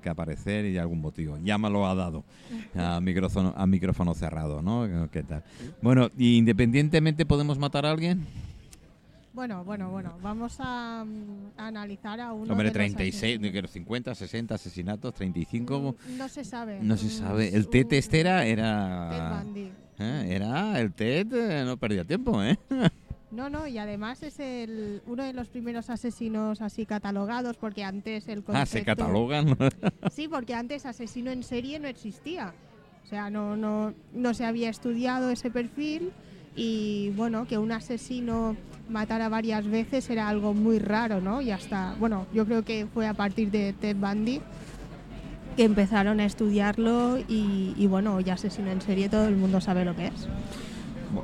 que 0.00 0.08
aparecer 0.08 0.64
y 0.66 0.78
algún 0.78 1.00
motivo. 1.00 1.38
Ya 1.44 1.58
me 1.58 1.68
lo 1.70 1.86
ha 1.86 1.94
dado 1.94 2.24
a 2.74 3.00
micrófono, 3.00 3.52
a 3.56 3.66
micrófono 3.66 4.14
cerrado, 4.14 4.62
¿no? 4.62 5.08
¿Qué 5.10 5.22
tal? 5.22 5.42
Bueno, 5.82 6.08
independientemente 6.18 7.26
podemos 7.26 7.58
matar 7.58 7.86
a 7.86 7.90
alguien. 7.90 8.26
Bueno, 9.34 9.62
bueno, 9.62 9.88
bueno, 9.90 10.14
vamos 10.20 10.56
a, 10.58 11.04
mm, 11.06 11.60
analizar 11.60 12.20
a 12.20 12.32
uno 12.32 12.50
Hombre, 12.52 12.68
de 12.68 12.72
36, 12.72 13.40
de 13.40 13.62
los 13.62 13.70
50, 13.70 14.12
60 14.14 14.54
asesinatos, 14.56 15.14
35. 15.14 15.94
Mm, 16.08 16.16
No 16.18 16.28
se 16.28 16.44
sabe. 16.44 16.80
No 16.82 16.96
se 16.96 17.06
Mm, 17.06 17.10
sabe. 17.10 17.54
El 17.54 17.68
Ted 17.68 17.86
un- 17.86 17.94
este 17.94 18.20
era... 18.20 18.40
Ted 18.42 18.48
era 18.50 19.42
Bundy. 19.44 19.70
¿eh? 20.00 20.26
Era 20.30 20.80
el 20.80 20.92
Ted, 20.92 21.32
eh, 21.32 21.64
no 21.64 21.76
perdía 21.76 22.04
tiempo, 22.04 22.42
¿eh? 22.42 22.58
No, 23.30 23.50
no, 23.50 23.66
y 23.66 23.76
además 23.76 24.22
es 24.22 24.40
el, 24.40 25.02
uno 25.06 25.22
de 25.22 25.34
los 25.34 25.48
primeros 25.48 25.90
asesinos 25.90 26.62
así 26.62 26.86
catalogados, 26.86 27.56
porque 27.56 27.84
antes 27.84 28.26
el 28.28 28.42
concepto... 28.42 28.62
Ah, 28.62 28.66
se 28.66 28.84
catalogan. 28.84 29.56
Sí, 30.10 30.28
porque 30.28 30.54
antes 30.54 30.86
asesino 30.86 31.30
en 31.30 31.42
serie 31.42 31.78
no 31.78 31.88
existía. 31.88 32.54
O 33.04 33.06
sea, 33.08 33.30
no, 33.30 33.56
no, 33.56 33.94
no 34.14 34.34
se 34.34 34.44
había 34.44 34.70
estudiado 34.70 35.30
ese 35.30 35.50
perfil 35.50 36.12
y 36.56 37.10
bueno, 37.10 37.46
que 37.46 37.58
un 37.58 37.72
asesino 37.72 38.56
matara 38.88 39.28
varias 39.28 39.66
veces 39.66 40.08
era 40.10 40.28
algo 40.28 40.54
muy 40.54 40.78
raro, 40.78 41.20
¿no? 41.20 41.40
Y 41.40 41.50
hasta, 41.50 41.94
bueno, 41.98 42.26
yo 42.32 42.46
creo 42.46 42.64
que 42.64 42.86
fue 42.92 43.06
a 43.06 43.14
partir 43.14 43.50
de 43.50 43.74
Ted 43.74 43.96
Bundy 43.96 44.40
que 45.56 45.64
empezaron 45.64 46.20
a 46.20 46.24
estudiarlo 46.24 47.18
y, 47.18 47.74
y 47.76 47.86
bueno, 47.86 48.20
ya 48.20 48.34
asesino 48.34 48.70
en 48.70 48.80
serie 48.80 49.08
todo 49.08 49.26
el 49.26 49.36
mundo 49.36 49.60
sabe 49.60 49.84
lo 49.84 49.94
que 49.94 50.06
es. 50.06 50.28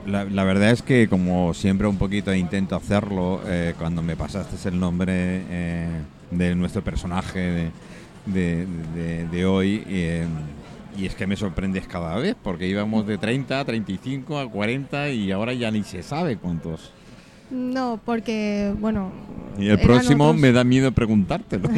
La, 0.06 0.24
la 0.24 0.45
verdad 0.45 0.70
es 0.70 0.83
que 0.83 1.09
como 1.09 1.52
siempre 1.55 1.87
un 1.87 1.97
poquito 1.98 2.34
intento 2.34 2.74
hacerlo, 2.77 3.41
eh, 3.47 3.74
cuando 3.79 4.02
me 4.02 4.16
pasaste 4.16 4.69
el 4.69 4.79
nombre 4.80 5.12
eh, 5.51 5.88
de 6.30 6.55
nuestro 6.55 6.83
personaje 6.83 7.38
de, 7.38 7.70
de- 8.27 8.66
de- 8.95 9.29
de 9.29 9.47
hoy, 9.47 9.83
eh, 9.87 10.24
y 10.97 11.07
es 11.07 11.15
que 11.15 11.27
me 11.27 11.37
sorprendes 11.37 11.87
cada 11.87 12.16
vez, 12.16 12.37
porque 12.43 12.66
íbamos 12.68 13.07
de 13.07 13.18
30 13.18 13.60
a 13.60 13.65
35 13.65 14.38
a 14.38 14.49
40 14.51 15.10
y 15.10 15.32
ahora 15.32 15.52
ya 15.52 15.71
ni 15.71 15.82
se 15.82 16.02
sabe 16.02 16.37
cuántos. 16.37 16.93
No, 17.51 18.01
porque, 18.04 18.73
bueno... 18.80 19.13
Y 19.59 19.69
el 19.69 19.79
próximo 19.79 20.29
otros- 20.29 20.41
me 20.41 20.51
da 20.52 20.65
miedo 20.65 20.91
preguntártelo. 20.93 21.69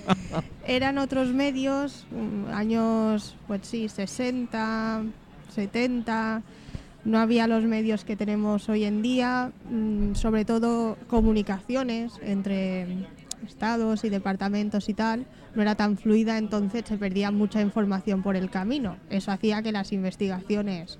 Eran 0.66 0.98
otros 0.98 1.28
medios, 1.28 2.06
mm, 2.10 2.52
años, 2.54 3.36
pues 3.46 3.60
sí, 3.64 3.88
60, 3.88 5.02
70, 5.54 6.42
no 7.04 7.18
había 7.18 7.46
los 7.46 7.64
medios 7.64 8.04
que 8.04 8.16
tenemos 8.16 8.68
hoy 8.68 8.84
en 8.84 9.02
día, 9.02 9.52
mm, 9.70 10.14
sobre 10.14 10.44
todo 10.44 10.96
comunicaciones 11.08 12.12
entre 12.22 12.86
estados 13.46 14.04
y 14.04 14.08
departamentos 14.08 14.88
y 14.88 14.94
tal, 14.94 15.26
no 15.54 15.62
era 15.62 15.74
tan 15.74 15.96
fluida, 15.96 16.38
entonces 16.38 16.84
se 16.86 16.96
perdía 16.96 17.30
mucha 17.30 17.60
información 17.60 18.22
por 18.22 18.36
el 18.36 18.50
camino. 18.50 18.96
Eso 19.10 19.32
hacía 19.32 19.62
que 19.62 19.72
las 19.72 19.92
investigaciones 19.92 20.98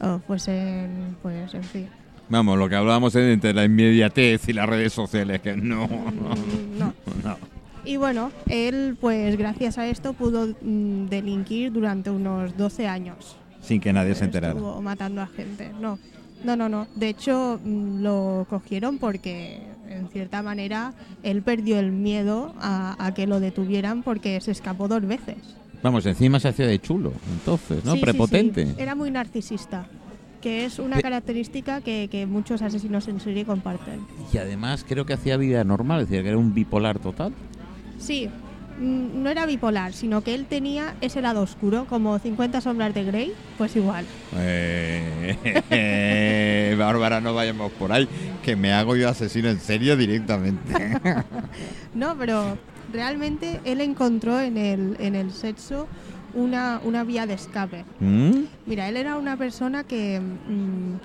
eh, 0.00 0.18
fuesen, 0.26 1.16
pues, 1.22 1.54
en 1.54 1.64
fin, 1.64 1.88
Vamos, 2.28 2.58
lo 2.58 2.68
que 2.68 2.74
hablábamos 2.74 3.14
es 3.14 3.32
entre 3.32 3.52
la 3.52 3.64
inmediatez 3.64 4.48
y 4.48 4.54
las 4.54 4.68
redes 4.68 4.92
sociales, 4.92 5.40
que 5.42 5.56
no, 5.56 5.86
no, 5.86 6.34
mm, 6.34 6.78
no. 6.78 6.94
no. 7.24 7.36
Y 7.84 7.98
bueno, 7.98 8.32
él, 8.48 8.96
pues 8.98 9.36
gracias 9.36 9.76
a 9.76 9.86
esto 9.86 10.14
pudo 10.14 10.46
mm, 10.46 11.06
delinquir 11.06 11.70
durante 11.70 12.10
unos 12.10 12.56
12 12.56 12.88
años. 12.88 13.36
Sin 13.64 13.80
que 13.80 13.92
nadie 13.92 14.14
se 14.14 14.24
enterara. 14.24 14.54
Estuvo 14.54 14.80
matando 14.82 15.22
a 15.22 15.26
gente. 15.26 15.70
No, 15.80 15.98
no, 16.44 16.56
no, 16.56 16.68
no. 16.68 16.86
De 16.94 17.08
hecho, 17.08 17.58
mm, 17.64 18.02
lo 18.02 18.46
cogieron 18.48 18.98
porque, 18.98 19.62
en 19.88 20.08
cierta 20.08 20.42
manera, 20.42 20.92
él 21.22 21.42
perdió 21.42 21.78
el 21.78 21.90
miedo 21.92 22.54
a, 22.60 22.96
a 23.04 23.14
que 23.14 23.26
lo 23.26 23.40
detuvieran 23.40 24.02
porque 24.02 24.40
se 24.40 24.50
escapó 24.52 24.88
dos 24.88 25.06
veces. 25.06 25.36
Vamos, 25.82 26.06
encima 26.06 26.40
se 26.40 26.48
hacía 26.48 26.66
de 26.66 26.78
chulo, 26.78 27.12
entonces, 27.32 27.84
¿no? 27.84 27.92
Sí, 27.92 27.98
sí, 27.98 28.04
Prepotente. 28.04 28.66
sí. 28.66 28.74
Era 28.78 28.94
muy 28.94 29.10
narcisista, 29.10 29.86
que 30.40 30.64
es 30.64 30.78
una 30.78 30.96
Pe- 30.96 31.02
característica 31.02 31.82
que, 31.82 32.08
que 32.10 32.24
muchos 32.26 32.62
asesinos 32.62 33.06
en 33.08 33.20
serie 33.20 33.44
comparten. 33.44 34.00
Y 34.32 34.38
además 34.38 34.84
creo 34.88 35.04
que 35.04 35.12
hacía 35.12 35.36
vida 35.36 35.62
normal, 35.64 36.00
es 36.02 36.08
decir, 36.08 36.22
que 36.22 36.30
era 36.30 36.38
un 36.38 36.54
bipolar 36.54 36.98
total. 36.98 37.32
Sí, 37.98 38.28
no 38.78 39.30
era 39.30 39.46
bipolar, 39.46 39.92
sino 39.92 40.22
que 40.22 40.34
él 40.34 40.46
tenía 40.46 40.94
ese 41.00 41.20
lado 41.22 41.42
oscuro, 41.42 41.86
como 41.88 42.18
50 42.18 42.60
sombras 42.60 42.92
de 42.94 43.04
Grey, 43.04 43.32
pues 43.56 43.76
igual. 43.76 44.04
Eh, 44.36 45.46
Bárbara, 46.78 47.20
no 47.20 47.34
vayamos 47.34 47.70
por 47.72 47.92
ahí, 47.92 48.08
que 48.42 48.56
me 48.56 48.72
hago 48.72 48.96
yo 48.96 49.08
asesino 49.08 49.48
en 49.48 49.60
serio 49.60 49.96
directamente. 49.96 50.98
No, 51.94 52.16
pero 52.18 52.58
realmente 52.92 53.60
él 53.64 53.80
encontró 53.80 54.40
en 54.40 54.56
el, 54.56 54.96
en 54.98 55.14
el 55.14 55.30
sexo 55.30 55.86
una, 56.34 56.80
una 56.82 57.04
vía 57.04 57.24
de 57.24 57.34
escape. 57.34 57.84
¿Mm? 58.00 58.46
Mira, 58.66 58.88
él 58.88 58.96
era 58.96 59.16
una 59.16 59.36
persona 59.36 59.84
que 59.84 60.18
mm, 60.20 60.96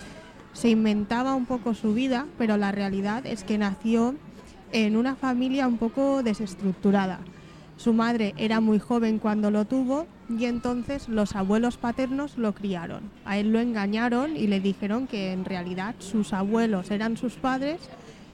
se 0.54 0.70
inventaba 0.70 1.36
un 1.36 1.46
poco 1.46 1.76
su 1.76 1.94
vida, 1.94 2.26
pero 2.40 2.58
la 2.58 2.72
realidad 2.72 3.24
es 3.28 3.44
que 3.44 3.60
nació 3.60 4.16
en 4.72 4.98
una 4.98 5.16
familia 5.16 5.68
un 5.68 5.78
poco 5.78 6.24
desestructurada. 6.24 7.20
Su 7.80 7.94
madre 7.94 8.34
era 8.36 8.60
muy 8.60 8.78
joven 8.78 9.20
cuando 9.20 9.52
lo 9.52 9.64
tuvo 9.64 10.06
y 10.28 10.44
entonces 10.44 11.08
los 11.08 11.34
abuelos 11.38 11.78
paternos 11.78 12.38
lo 12.38 12.54
criaron. 12.54 13.10
A 13.24 13.38
él 13.38 13.54
lo 13.54 13.60
engañaron 13.62 14.36
y 14.36 14.48
le 14.48 14.60
dijeron 14.60 15.08
que 15.08 15.32
en 15.32 15.46
realidad 15.46 15.96
sus 16.00 16.34
abuelos 16.34 16.92
eran 16.92 17.16
sus 17.16 17.36
padres 17.36 17.80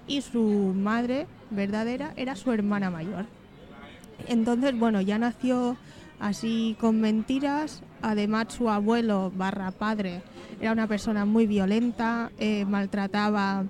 y 0.08 0.22
su 0.22 0.74
madre 0.76 1.28
verdadera 1.52 2.12
era 2.16 2.36
su 2.36 2.52
hermana 2.52 2.90
mayor. 2.90 3.28
Entonces, 4.28 4.80
bueno, 4.80 5.00
ya 5.02 5.20
nació 5.20 5.78
así 6.20 6.76
con 6.80 7.00
mentiras. 7.00 7.84
Además, 8.02 8.48
su 8.50 8.68
abuelo 8.68 9.32
barra 9.36 9.70
padre 9.70 10.24
era 10.60 10.72
una 10.72 10.88
persona 10.88 11.24
muy 11.24 11.46
violenta, 11.46 12.32
eh, 12.40 12.66
maltrataba 12.66 13.64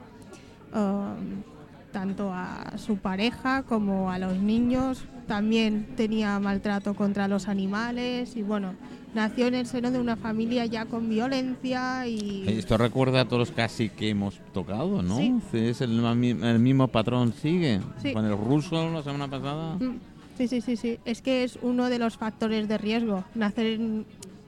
um, 0.73 1.54
tanto 1.95 2.29
a 2.33 2.73
su 2.77 2.97
pareja 2.97 3.63
como 3.63 4.11
a 4.11 4.19
los 4.19 4.35
niños. 4.35 5.05
También 5.27 5.87
tenía 5.95 6.37
maltrato 6.41 6.93
contra 6.93 7.29
los 7.29 7.47
animales 7.47 8.35
y 8.35 8.41
bueno, 8.41 8.73
nació 9.13 9.47
en 9.47 9.55
el 9.55 9.65
seno 9.65 9.91
de 9.91 9.99
una 10.01 10.17
familia 10.17 10.65
ya 10.65 10.87
con 10.87 11.07
violencia 11.07 12.05
y... 12.05 12.43
Esto 12.49 12.77
recuerda 12.77 13.21
a 13.21 13.25
todos 13.25 13.47
los 13.47 13.51
casi 13.51 13.87
que 13.87 14.09
hemos 14.09 14.41
tocado, 14.53 15.01
¿no? 15.01 15.15
Sí. 15.15 15.33
Es 15.53 15.79
el, 15.79 16.03
el 16.03 16.59
mismo 16.59 16.89
patrón 16.89 17.31
sigue. 17.31 17.79
Sí. 18.01 18.11
Con 18.11 18.25
el 18.25 18.37
ruso 18.37 18.89
la 18.91 19.01
semana 19.01 19.29
pasada. 19.29 19.75
Mm, 19.75 19.99
Sí, 20.37 20.49
sí, 20.49 20.59
sí, 20.59 20.75
sí. 20.75 20.99
Es 21.05 21.21
que 21.21 21.45
es 21.45 21.57
uno 21.61 21.89
de 21.89 21.97
los 21.97 22.17
factores 22.17 22.67
de 22.67 22.77
riesgo. 22.77 23.23
Nacer 23.35 23.67
en... 23.67 24.05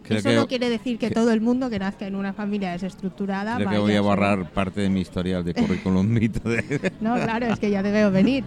Creo 0.07 0.19
Eso 0.19 0.29
que- 0.29 0.35
no 0.35 0.47
quiere 0.47 0.69
decir 0.69 0.97
que, 0.97 1.09
que- 1.09 1.13
todo 1.13 1.31
el 1.31 1.41
mundo 1.41 1.69
que 1.69 1.79
nazca 1.79 2.07
en 2.07 2.15
una 2.15 2.33
familia 2.33 2.71
desestructurada. 2.71 3.55
Creo 3.57 3.69
que 3.69 3.77
voy 3.79 3.95
a 3.95 4.01
borrar 4.01 4.49
parte 4.51 4.81
de 4.81 4.89
mi 4.89 5.01
historial 5.01 5.43
de 5.43 5.53
currículum 5.53 6.13
vitae. 6.15 6.63
No, 7.01 7.15
claro, 7.15 7.47
es 7.47 7.59
que 7.59 7.69
ya 7.69 7.83
te 7.83 7.91
veo 7.91 8.09
venir. 8.11 8.43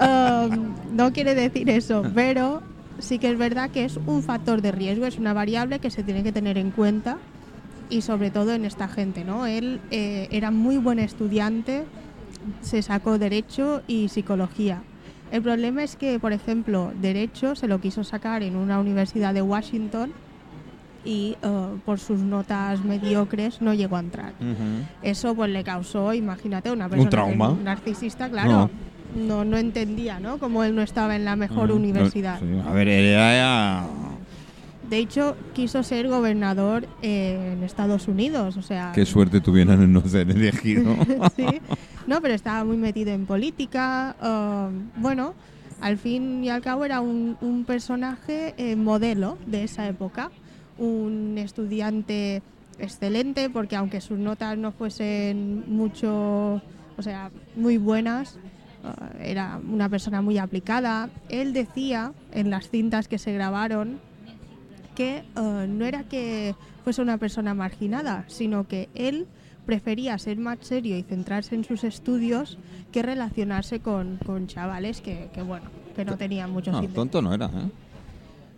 Um, 0.00 0.74
no 0.96 1.12
quiere 1.12 1.34
decir 1.34 1.68
eso, 1.70 2.02
pero 2.14 2.62
sí 2.98 3.18
que 3.18 3.30
es 3.30 3.38
verdad 3.38 3.70
que 3.70 3.84
es 3.84 3.98
un 4.06 4.22
factor 4.22 4.62
de 4.62 4.72
riesgo, 4.72 5.06
es 5.06 5.18
una 5.18 5.32
variable 5.32 5.78
que 5.78 5.90
se 5.90 6.02
tiene 6.02 6.22
que 6.22 6.32
tener 6.32 6.58
en 6.58 6.70
cuenta 6.70 7.18
y 7.88 8.02
sobre 8.02 8.30
todo 8.30 8.52
en 8.52 8.64
esta 8.64 8.88
gente, 8.88 9.24
¿no? 9.24 9.46
Él 9.46 9.80
eh, 9.90 10.28
era 10.30 10.50
muy 10.50 10.76
buen 10.76 10.98
estudiante, 10.98 11.84
se 12.62 12.82
sacó 12.82 13.18
derecho 13.18 13.82
y 13.86 14.08
psicología. 14.08 14.82
El 15.32 15.42
problema 15.42 15.84
es 15.84 15.96
que, 15.96 16.18
por 16.18 16.32
ejemplo, 16.32 16.92
derecho 17.00 17.54
se 17.54 17.68
lo 17.68 17.80
quiso 17.80 18.02
sacar 18.04 18.42
en 18.42 18.56
una 18.56 18.80
universidad 18.80 19.32
de 19.34 19.42
Washington 19.42 20.12
y 21.04 21.36
eh, 21.42 21.66
por 21.84 21.98
sus 21.98 22.20
notas 22.20 22.84
mediocres 22.84 23.60
no 23.60 23.72
llegó 23.74 23.96
a 23.96 24.00
entrar. 24.00 24.32
Eso 25.02 25.34
pues 25.34 25.50
le 25.50 25.64
causó, 25.64 26.12
imagínate, 26.14 26.70
una 26.70 26.88
persona 26.88 27.10
trauma. 27.10 27.56
que- 27.56 27.64
narcisista, 27.64 28.28
claro. 28.28 28.70
No. 29.16 29.44
no 29.44 29.56
entendía, 29.56 30.20
¿no? 30.20 30.38
Como 30.38 30.62
él 30.62 30.74
no 30.76 30.82
estaba 30.82 31.16
en 31.16 31.24
la 31.24 31.34
mejor 31.36 31.70
Ujú. 31.70 31.80
universidad. 31.80 32.38
Sí, 32.38 32.46
A 32.64 32.72
ver, 32.72 32.86
era... 32.88 33.86
De 34.88 34.98
hecho, 34.98 35.36
quiso 35.54 35.82
ser 35.84 36.08
gobernador 36.08 36.86
eh, 37.02 37.54
en 37.56 37.62
Estados 37.62 38.08
Unidos, 38.08 38.56
o 38.56 38.62
sea... 38.62 38.90
Qué 38.92 39.06
suerte 39.06 39.40
tuvieran 39.40 39.80
en 39.82 39.92
no 39.92 40.00
ser 40.02 40.28
elegido. 40.30 40.96
sí. 41.36 41.46
No, 42.08 42.20
pero 42.20 42.34
estaba 42.34 42.64
muy 42.64 42.76
metido 42.76 43.12
en 43.12 43.24
política. 43.26 44.16
um, 44.20 44.90
bueno, 45.00 45.34
al 45.80 45.96
fin 45.96 46.42
y 46.42 46.50
al 46.50 46.60
cabo 46.60 46.84
era 46.84 47.00
un, 47.00 47.36
un 47.40 47.64
personaje 47.64 48.54
eh, 48.58 48.74
modelo 48.74 49.38
de 49.46 49.62
esa 49.64 49.86
época. 49.86 50.30
Un 50.80 51.36
estudiante 51.38 52.42
excelente, 52.78 53.50
porque 53.50 53.76
aunque 53.76 54.00
sus 54.00 54.18
notas 54.18 54.58
no 54.58 54.72
fuesen 54.72 55.64
mucho, 55.68 56.60
o 56.96 57.02
sea, 57.02 57.30
muy 57.54 57.76
buenas, 57.76 58.38
uh, 58.82 59.22
era 59.22 59.60
una 59.70 59.88
persona 59.88 60.22
muy 60.22 60.38
aplicada. 60.38 61.10
Él 61.28 61.52
decía 61.52 62.12
en 62.32 62.50
las 62.50 62.70
cintas 62.70 63.06
que 63.06 63.18
se 63.18 63.32
grabaron 63.32 64.00
que 64.94 65.22
uh, 65.36 65.68
no 65.68 65.84
era 65.84 66.04
que 66.04 66.54
fuese 66.82 67.02
una 67.02 67.18
persona 67.18 67.54
marginada, 67.54 68.24
sino 68.28 68.66
que 68.66 68.88
él 68.94 69.26
prefería 69.66 70.18
ser 70.18 70.38
más 70.38 70.58
serio 70.62 70.96
y 70.96 71.02
centrarse 71.02 71.54
en 71.54 71.64
sus 71.64 71.84
estudios 71.84 72.58
que 72.90 73.02
relacionarse 73.02 73.80
con, 73.80 74.18
con 74.24 74.46
chavales 74.46 75.00
que, 75.00 75.28
que, 75.32 75.42
bueno, 75.42 75.66
que 75.94 76.04
no 76.04 76.16
tenían 76.16 76.50
mucho 76.50 76.72
No, 76.72 76.82
tonto 76.88 77.22
no 77.22 77.32
era, 77.34 77.46
¿eh? 77.46 77.70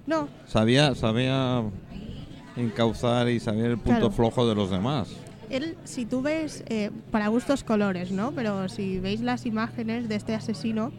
No, 0.06 0.28
Sabía, 0.46 0.94
sabía 0.94 1.62
encauzar 2.56 3.28
y 3.28 3.40
sabía 3.40 3.66
el 3.66 3.78
punto 3.78 4.00
Claro. 4.00 4.10
flojo 4.10 4.46
de 4.48 4.54
los 4.54 4.70
demás. 4.70 5.08
él, 5.50 5.76
si 5.84 6.06
tú 6.06 6.22
ves, 6.22 6.64
eh, 6.68 6.90
para 7.10 7.28
gustos 7.28 7.62
colores, 7.62 8.10
¿no? 8.10 8.32
Pero 8.32 8.68
si 8.70 8.98
veis 9.00 9.20
las 9.20 9.44
imágenes 9.44 10.08
de 10.08 10.14
este 10.16 10.34
asesino, 10.34 10.92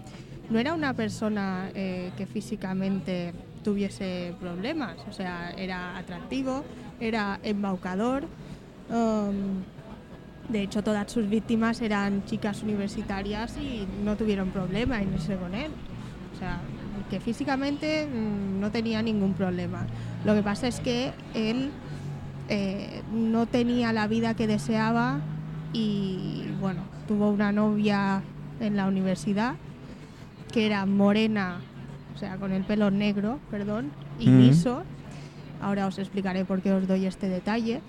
no 0.50 0.60
era 0.60 0.74
una 0.76 0.94
persona 0.94 1.72
eh, 1.74 2.12
que 2.18 2.28
físicamente 2.28 3.34
tuviese 3.64 4.36
problemas. 4.40 4.98
O 5.10 5.14
sea, 5.14 5.52
era 5.58 5.98
atractivo, 5.98 6.64
era 7.00 7.40
embaucador. 7.44 8.26
um, 8.92 9.64
de 10.50 10.62
hecho, 10.62 10.84
todas 10.84 11.10
sus 11.10 11.30
víctimas 11.30 11.82
eran 11.82 12.26
chicas 12.26 12.64
universitarias 12.64 13.56
y 13.58 13.88
no 14.04 14.18
tuvieron 14.18 14.50
problema 14.50 15.02
en 15.02 15.14
irse 15.14 15.38
con 15.38 15.56
él. 15.56 15.72
O 16.36 16.38
sea, 16.38 16.60
que 17.14 17.20
físicamente 17.20 18.08
mm, 18.08 18.60
no 18.60 18.72
tenía 18.72 19.04
ningún 19.04 19.34
problema. 19.36 19.86
Lo 20.26 20.34
que 20.34 20.42
pasa 20.42 20.68
es 20.68 20.80
que 20.80 21.12
él 21.36 21.70
eh, 22.50 23.04
no 23.14 23.46
tenía 23.46 23.94
la 23.94 24.08
vida 24.08 24.34
que 24.34 24.48
deseaba 24.48 25.20
y 25.74 26.42
bueno, 26.60 26.82
tuvo 27.08 27.30
una 27.30 27.52
novia 27.52 28.24
en 28.60 28.76
la 28.76 28.88
universidad 28.88 29.54
que 30.52 30.66
era 30.66 30.88
morena, 30.88 31.60
o 32.16 32.18
sea, 32.18 32.38
con 32.38 32.52
el 32.52 32.64
pelo 32.64 32.90
negro, 32.90 33.40
perdón, 33.52 33.92
y 34.20 34.30
Mm. 34.30 34.40
liso. 34.40 34.82
Ahora 35.62 35.86
os 35.86 36.00
explicaré 36.00 36.46
por 36.46 36.62
qué 36.64 36.72
os 36.74 36.88
doy 36.88 37.06
este 37.06 37.30
detalle. 37.30 37.82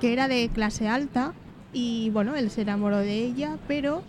Que 0.00 0.14
era 0.14 0.28
de 0.28 0.48
clase 0.48 0.88
alta 0.88 1.34
y 1.74 2.08
bueno, 2.08 2.34
él 2.36 2.48
se 2.50 2.62
enamoró 2.62 2.96
de 2.98 3.18
ella, 3.22 3.58
pero 3.68 4.02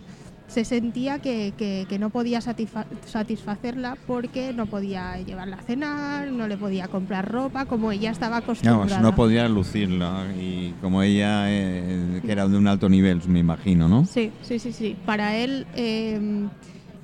se 0.48 0.64
sentía 0.64 1.18
que, 1.18 1.52
que- 1.58 1.86
que 1.88 1.98
no 1.98 2.10
podía 2.10 2.40
satisfa- 2.40 2.86
satisfacerla 3.04 3.96
porque 4.06 4.52
no 4.52 4.66
podía 4.66 5.18
llevarla 5.20 5.56
a 5.56 5.62
cenar, 5.62 6.28
no 6.30 6.46
le 6.46 6.56
podía 6.56 6.88
comprar 6.88 7.30
ropa, 7.30 7.66
como 7.66 7.90
ella 7.92 8.10
estaba 8.10 8.38
acostumbrada. 8.38 9.00
No 9.02 9.14
podía 9.14 9.48
lucirla 9.48 10.26
y 10.40 10.72
como 10.80 11.02
ella, 11.02 11.46
eh, 11.50 12.20
que 12.24 12.32
era 12.32 12.46
de 12.46 12.56
un 12.56 12.68
alto 12.68 12.88
nivel, 12.88 13.20
me 13.28 13.40
imagino, 13.40 13.88
¿no? 13.88 14.04
Sí, 14.06 14.30
sí, 14.42 14.58
sí, 14.58 14.72
sí. 14.72 14.96
Para 15.04 15.36
él 15.36 15.66
eh, 15.74 16.46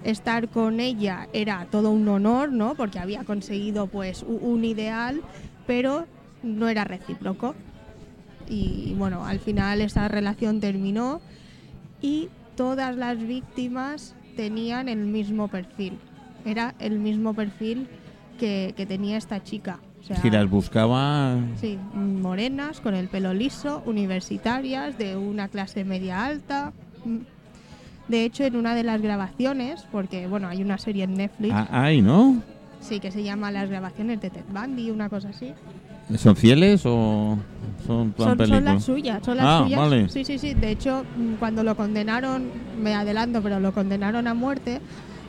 estar 0.04 0.48
con 0.48 0.78
ella 0.80 1.28
era 1.32 1.66
todo 1.70 1.90
un 1.90 2.06
honor, 2.08 2.52
¿no? 2.52 2.74
Porque 2.76 3.00
había 3.00 3.24
conseguido 3.24 3.88
pues 3.88 4.22
un 4.26 4.64
ideal, 4.64 5.20
pero 5.66 6.06
no 6.44 6.68
era 6.68 6.84
recíproco. 6.84 7.54
Y 8.48 8.94
bueno, 8.96 9.24
al 9.24 9.38
final 9.40 9.80
esa 9.80 10.08
relación 10.08 10.60
terminó 10.60 11.20
y 12.00 12.28
todas 12.56 12.96
las 12.96 13.18
víctimas 13.18 14.14
tenían 14.36 14.88
el 14.88 14.98
mismo 15.06 15.48
perfil. 15.48 15.98
Era 16.44 16.74
el 16.78 16.98
mismo 16.98 17.34
perfil 17.34 17.88
que, 18.38 18.74
que 18.76 18.86
tenía 18.86 19.16
esta 19.16 19.42
chica. 19.42 19.78
O 20.00 20.04
sea, 20.04 20.16
Si 20.16 20.30
las 20.30 20.48
buscaba, 20.50 21.36
Sí, 21.60 21.78
morenas, 21.94 22.80
con 22.80 22.94
el 22.94 23.08
pelo 23.08 23.32
liso, 23.34 23.82
universitarias, 23.86 24.98
de 24.98 25.16
una 25.16 25.48
clase 25.48 25.84
media 25.84 26.24
alta. 26.24 26.72
De 28.08 28.24
hecho, 28.24 28.44
en 28.44 28.56
una 28.56 28.74
de 28.74 28.82
las 28.82 29.00
grabaciones, 29.00 29.86
porque 29.92 30.26
bueno, 30.26 30.48
hay 30.48 30.60
una 30.62 30.76
serie 30.78 31.04
en 31.04 31.14
Netflix, 31.14 31.54
ah, 31.54 31.68
hay, 31.70 32.02
¿no? 32.02 32.42
sí, 32.80 32.98
que 32.98 33.12
se 33.12 33.22
llama 33.22 33.52
Las 33.52 33.70
grabaciones 33.70 34.20
de 34.20 34.30
Ted 34.30 34.44
Bundy, 34.52 34.90
una 34.90 35.08
cosa 35.08 35.28
así. 35.28 35.52
¿Son 36.16 36.36
fieles 36.36 36.82
o 36.84 37.38
son 37.86 38.12
plan 38.12 38.36
Son, 38.36 38.46
son 38.48 38.64
las 38.64 38.84
suyas, 38.84 39.20
son 39.24 39.36
las 39.38 39.46
Ah, 39.46 39.62
suyas. 39.64 39.80
vale. 39.80 40.08
Sí, 40.08 40.24
sí, 40.24 40.38
sí. 40.38 40.54
De 40.54 40.70
hecho, 40.70 41.04
mm, 41.16 41.34
cuando 41.34 41.62
lo 41.64 41.74
condenaron, 41.74 42.44
me 42.82 42.94
adelanto, 42.94 43.42
pero 43.42 43.60
lo 43.60 43.72
condenaron 43.72 44.26
a 44.26 44.34
muerte, 44.34 44.80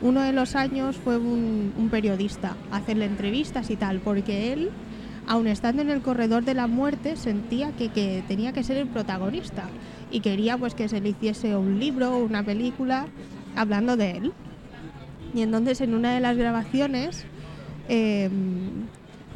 uno 0.01 0.21
de 0.21 0.33
los 0.33 0.55
años 0.55 0.97
fue 0.97 1.17
un, 1.17 1.73
un 1.77 1.89
periodista 1.89 2.55
a 2.71 2.77
hacerle 2.77 3.05
entrevistas 3.05 3.69
y 3.69 3.75
tal, 3.77 3.99
porque 3.99 4.51
él, 4.51 4.69
aun 5.27 5.47
estando 5.47 5.81
en 5.81 5.89
el 5.89 6.01
corredor 6.01 6.43
de 6.43 6.53
la 6.53 6.67
muerte, 6.67 7.15
sentía 7.15 7.71
que, 7.71 7.87
que 7.89 8.23
tenía 8.27 8.51
que 8.51 8.63
ser 8.63 8.75
el 8.77 8.87
protagonista 8.87 9.63
y 10.11 10.19
quería 10.19 10.57
pues 10.57 10.75
que 10.75 10.89
se 10.89 10.99
le 10.99 11.09
hiciese 11.09 11.55
un 11.55 11.79
libro 11.79 12.17
o 12.17 12.25
una 12.25 12.43
película 12.43 13.05
hablando 13.55 13.95
de 13.95 14.11
él. 14.17 14.33
Y 15.33 15.41
entonces 15.41 15.79
en 15.81 15.93
una 15.95 16.13
de 16.13 16.19
las 16.19 16.35
grabaciones 16.37 17.23
eh, 17.87 18.29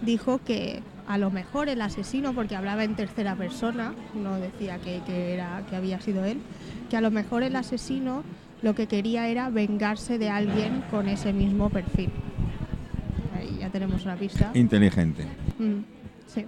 dijo 0.04 0.40
que 0.46 0.82
a 1.08 1.18
lo 1.18 1.32
mejor 1.32 1.70
el 1.70 1.82
asesino, 1.82 2.34
porque 2.34 2.56
hablaba 2.56 2.84
en 2.84 2.96
tercera 2.96 3.36
persona, 3.36 3.94
no 4.14 4.40
decía 4.40 4.78
que, 4.80 5.02
que 5.06 5.34
era, 5.34 5.64
que 5.70 5.76
había 5.76 6.02
sido 6.02 6.26
él, 6.26 6.40
que 6.90 6.98
a 6.98 7.02
lo 7.02 7.12
mejor 7.12 7.44
el 7.44 7.56
asesino 7.56 8.24
lo 8.62 8.76
que 8.76 8.88
quería 8.88 9.28
era 9.28 9.50
vengarse 9.50 10.18
de 10.18 10.30
alguien 10.30 10.84
con 10.92 11.08
ese 11.08 11.32
mismo 11.32 11.70
perfil. 11.70 12.10
Ahí 13.36 13.58
ya 13.60 13.70
tenemos 13.70 14.04
una 14.04 14.16
pista. 14.16 14.52
Inteligente. 14.54 15.24
Mm, 15.60 15.80
sí. 16.28 16.46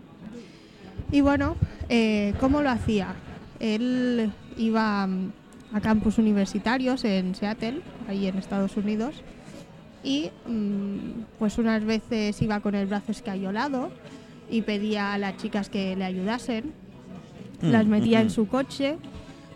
Y 1.12 1.22
bueno, 1.22 1.56
eh, 1.88 2.34
¿cómo 2.40 2.62
lo 2.62 2.70
hacía? 2.70 3.16
Él 3.60 4.32
iba 4.58 5.08
mm, 5.08 5.32
a 5.74 5.82
campus 5.82 6.18
universitarios 6.18 7.06
en 7.06 7.34
Seattle, 7.34 7.82
ahí 8.10 8.28
en 8.28 8.38
Estados 8.38 8.76
Unidos, 8.76 9.16
y 10.04 10.32
mm, 10.48 11.24
pues 11.38 11.58
unas 11.58 11.86
veces 11.86 12.42
iba 12.42 12.60
con 12.60 12.76
el 12.76 12.88
brazo 12.88 13.12
escayolado 13.12 13.92
y 14.50 14.62
pedía 14.62 15.14
a 15.14 15.18
las 15.18 15.38
chicas 15.38 15.70
que 15.70 15.96
le 15.96 16.06
ayudasen, 16.06 16.74
las 17.62 17.86
metía 17.86 18.22
en 18.22 18.30
su 18.30 18.48
coche, 18.48 18.98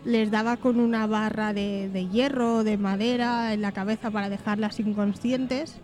les 0.04 0.30
daba 0.30 0.56
con 0.58 0.78
una 0.78 1.06
barra 1.06 1.52
de, 1.52 1.88
de 1.88 2.08
hierro, 2.08 2.64
de 2.64 2.76
madera 2.76 3.54
en 3.54 3.62
la 3.62 3.72
cabeza 3.72 4.10
para 4.10 4.28
dejarlas 4.28 4.78
inconscientes 4.80 5.80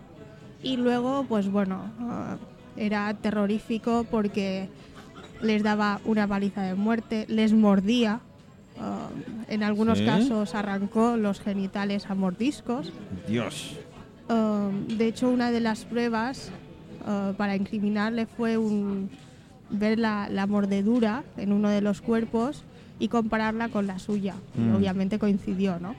y 0.63 0.77
luego, 0.77 1.25
pues 1.27 1.49
bueno, 1.49 1.91
ah, 1.99 2.37
era 2.77 3.13
terrorífico 3.15 4.05
porque 4.09 4.69
les 5.41 5.63
daba 5.63 5.99
una 6.05 6.27
paliza 6.27 6.61
de 6.61 6.75
muerte, 6.75 7.25
les 7.27 7.53
mordía, 7.53 8.19
ah, 8.79 9.09
en 9.47 9.63
algunos 9.63 9.99
¿Sí? 9.99 10.05
casos 10.05 10.53
arrancó 10.53 11.17
los 11.17 11.39
genitales 11.39 12.05
a 12.09 12.15
mordiscos. 12.15 12.91
Dios. 13.27 13.77
Um, 14.29 14.87
de 14.87 15.07
hecho, 15.07 15.29
una 15.29 15.51
de 15.51 15.59
las 15.59 15.83
pruebas 15.83 16.51
uh, 17.07 17.33
para 17.35 17.55
incriminarle 17.55 18.25
fue 18.25 18.57
un- 18.57 19.09
ver 19.69 19.97
la, 19.99 20.27
la 20.29 20.47
mordedura 20.47 21.23
en 21.37 21.53
uno 21.53 21.69
de 21.69 21.81
los 21.81 22.01
cuerpos 22.01 22.63
y 22.99 23.07
compararla 23.07 23.69
con 23.69 23.87
la 23.87 23.99
suya. 23.99 24.35
Y 24.57 24.61
Mm. 24.61 24.75
obviamente 24.75 25.17
coincidió, 25.19 25.79
¿no? 25.79 25.95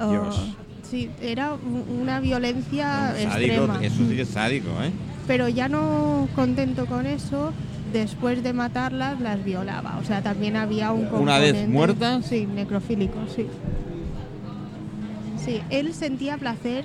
Uh, 0.00 0.10
Dios. 0.10 0.54
sí, 0.88 1.10
era 1.20 1.54
una 1.54 2.20
violencia 2.20 3.14
Sádico, 3.16 3.52
extrema. 3.64 3.78
eso 3.82 4.06
sí 4.08 4.20
es 4.20 4.28
sádico, 4.28 4.68
¿eh? 4.82 4.90
Pero 5.26 5.48
ya 5.48 5.68
no 5.68 6.28
contento 6.36 6.86
con 6.86 7.04
eso, 7.04 7.52
después 7.92 8.42
de 8.42 8.52
matarlas 8.52 9.20
las 9.20 9.44
violaba. 9.44 9.98
O 10.00 10.04
sea, 10.04 10.22
también 10.22 10.56
había 10.56 10.92
un 10.92 11.08
¿Una 11.12 11.38
vez 11.38 11.52
componente- 11.52 11.66
muertas? 11.68 12.26
Sí, 12.26 12.46
necrofílico, 12.46 13.18
sí. 13.34 13.46
Sí, 15.44 15.60
él 15.70 15.94
sentía 15.94 16.36
placer 16.36 16.84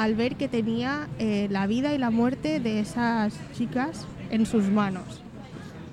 al 0.00 0.14
ver 0.14 0.36
que 0.36 0.48
tenía 0.48 1.08
eh, 1.18 1.46
la 1.50 1.66
vida 1.66 1.92
y 1.92 1.98
la 1.98 2.08
muerte 2.08 2.58
de 2.58 2.80
esas 2.80 3.34
chicas 3.52 4.06
en 4.30 4.46
sus 4.46 4.64
manos. 4.70 5.20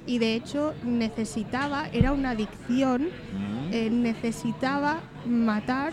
Y 0.05 0.19
de 0.19 0.33
hecho 0.33 0.73
necesitaba, 0.85 1.89
era 1.91 2.13
una 2.13 2.29
adicción, 2.29 3.09
eh, 3.73 3.89
necesitaba 3.89 5.01
matar 5.25 5.91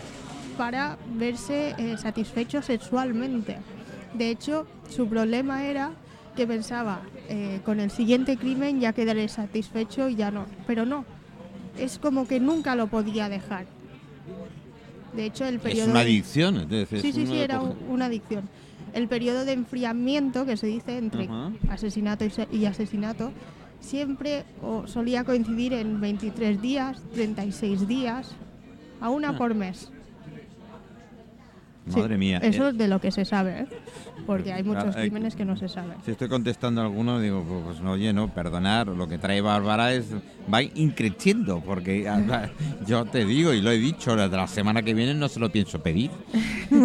para 0.57 0.97
verse 1.17 1.75
eh, 1.77 1.97
satisfecho 1.97 2.61
sexualmente. 2.61 3.57
De 4.13 4.29
hecho, 4.29 4.65
su 4.89 5.09
problema 5.09 5.65
era 5.65 5.91
que 6.37 6.47
pensaba, 6.47 7.01
con 7.65 7.81
el 7.81 7.91
siguiente 7.91 8.37
crimen 8.37 8.79
ya 8.79 8.93
quedaré 8.93 9.27
satisfecho 9.27 10.07
y 10.07 10.15
ya 10.15 10.31
no. 10.31 10.45
Pero 10.67 10.85
no, 10.85 11.03
es 11.77 11.99
como 11.99 12.27
que 12.27 12.39
nunca 12.39 12.75
lo 12.77 12.87
podía 12.87 13.27
dejar. 13.27 13.74
De 15.15 15.25
hecho, 15.25 15.45
el 15.45 15.59
periodo... 15.59 15.83
Es 15.85 15.89
una 15.91 15.99
adicción. 16.01 16.57
entonces 16.57 17.01
Sí, 17.01 17.11
sí, 17.13 17.25
sí, 17.25 17.37
era 17.37 17.59
coge- 17.61 17.75
una 17.89 18.05
adicción. 18.05 18.49
El 18.93 19.07
periodo 19.07 19.45
de 19.45 19.53
enfriamiento 19.53 20.45
que 20.45 20.55
se 20.57 20.67
dice 20.67 20.97
entre 20.97 21.27
asesinato 21.69 22.23
y, 22.25 22.29
se- 22.29 22.47
y 22.51 22.65
asesinato 22.65 23.31
siempre 23.79 24.43
o 24.61 24.87
solía 24.87 25.23
coincidir 25.23 25.73
en 25.73 25.99
23 26.01 26.61
días, 26.61 27.01
36 27.13 27.87
días, 27.87 28.31
a 29.01 29.09
una 29.09 29.29
Ah. 29.29 29.37
por 29.37 29.53
mes. 29.53 29.91
Sí, 31.87 31.99
Madre 31.99 32.17
mía. 32.17 32.39
Eso 32.41 32.67
eh, 32.67 32.69
es 32.71 32.77
de 32.77 32.87
lo 32.87 32.99
que 32.99 33.11
se 33.11 33.25
sabe, 33.25 33.59
¿eh? 33.59 33.65
porque 34.25 34.51
hay 34.51 34.63
muchos 34.63 34.95
Ah, 34.95 34.99
eh, 34.99 35.01
crímenes 35.01 35.35
que 35.35 35.45
no 35.45 35.55
se 35.55 35.69
saben. 35.69 35.97
Si 36.03 36.11
estoy 36.11 36.27
contestando 36.27 36.81
a 36.81 36.85
alguno, 36.85 37.19
digo, 37.19 37.43
pues, 37.47 37.61
pues, 37.65 37.81
no, 37.81 37.91
oye, 37.91 38.11
no, 38.11 38.27
perdonar, 38.33 38.87
lo 38.87 39.07
que 39.07 39.19
trae 39.19 39.39
Bárbara 39.39 39.93
es, 39.93 40.07
va 40.51 40.63
increciendo, 40.63 41.61
porque 41.63 42.09
yo 42.87 43.05
te 43.05 43.23
digo, 43.23 43.53
y 43.53 43.61
lo 43.61 43.69
he 43.69 43.77
dicho, 43.77 44.15
la 44.15 44.27
de 44.27 44.35
la 44.37 44.47
semana 44.47 44.81
que 44.81 44.95
viene 44.95 45.13
no 45.13 45.27
se 45.29 45.39
lo 45.39 45.51
pienso 45.51 45.79
pedir. 45.81 46.09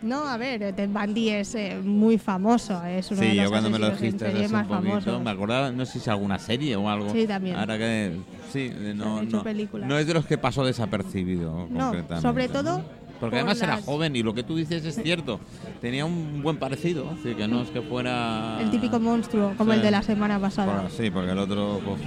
No, 0.00 0.28
a 0.28 0.36
ver, 0.36 0.72
Ted 0.74 0.88
Bundy 0.88 1.30
es 1.30 1.54
eh, 1.56 1.76
muy 1.82 2.18
famoso, 2.18 2.82
es 2.84 3.10
uno 3.10 3.20
de 3.20 3.30
Sí, 3.30 3.34
los 3.36 3.44
yo 3.46 3.50
cuando 3.50 3.68
me 3.68 3.78
lo 3.80 3.90
dijiste 3.90 4.26
hace 4.28 4.46
un 4.46 4.50
poquito, 4.62 4.68
famosos. 4.68 5.22
me 5.22 5.30
acordaba, 5.30 5.72
no 5.72 5.84
sé 5.84 5.92
si 5.94 5.98
es 5.98 6.08
alguna 6.08 6.38
serie 6.38 6.76
o 6.76 6.88
algo. 6.88 7.10
Sí, 7.10 7.26
también. 7.26 7.56
Ahora 7.56 7.76
que, 7.76 8.12
sí, 8.52 8.70
eh, 8.72 8.92
no, 8.96 9.22
no, 9.22 9.42
no 9.84 9.98
es 9.98 10.06
de 10.06 10.14
los 10.14 10.24
que 10.24 10.38
pasó 10.38 10.64
desapercibido, 10.64 11.66
No, 11.68 11.86
concretamente. 11.90 12.22
sobre 12.22 12.48
todo 12.48 12.80
Porque 13.20 13.36
por 13.36 13.48
además 13.48 13.62
era 13.62 13.76
joven 13.82 14.14
y 14.16 14.22
lo 14.22 14.32
que 14.34 14.42
tú 14.42 14.56
dices 14.56 14.84
es 14.84 14.94
cierto. 15.02 15.40
Tenía 15.80 16.04
un 16.04 16.42
buen 16.42 16.56
parecido, 16.58 17.12
decir, 17.14 17.36
que 17.36 17.48
no 17.48 17.62
es 17.62 17.70
que 17.70 17.82
fuera... 17.82 18.58
El 18.60 18.70
típico 18.70 19.00
monstruo, 19.00 19.54
como 19.56 19.72
Sí. 19.72 19.78
el 19.78 19.82
de 19.82 19.90
la 19.90 20.02
semana 20.02 20.38
pasada. 20.38 20.72
Bueno, 20.72 20.88
sí, 20.90 21.10
porque 21.10 21.32
el 21.32 21.38
otro, 21.38 21.80
pues, 21.84 22.00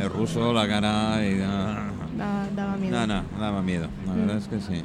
el 0.00 0.10
ruso, 0.10 0.52
la 0.52 0.66
cara 0.66 1.24
y... 1.26 1.38
Da- 1.38 2.46
daba 2.56 2.76
miedo. 2.76 2.98
No, 2.98 3.06
no, 3.06 3.22
daba 3.38 3.62
miedo. 3.62 3.88
La 4.06 4.12
Mm. 4.12 4.16
verdad 4.16 4.36
es 4.38 4.48
que 4.48 4.60
sí. 4.60 4.82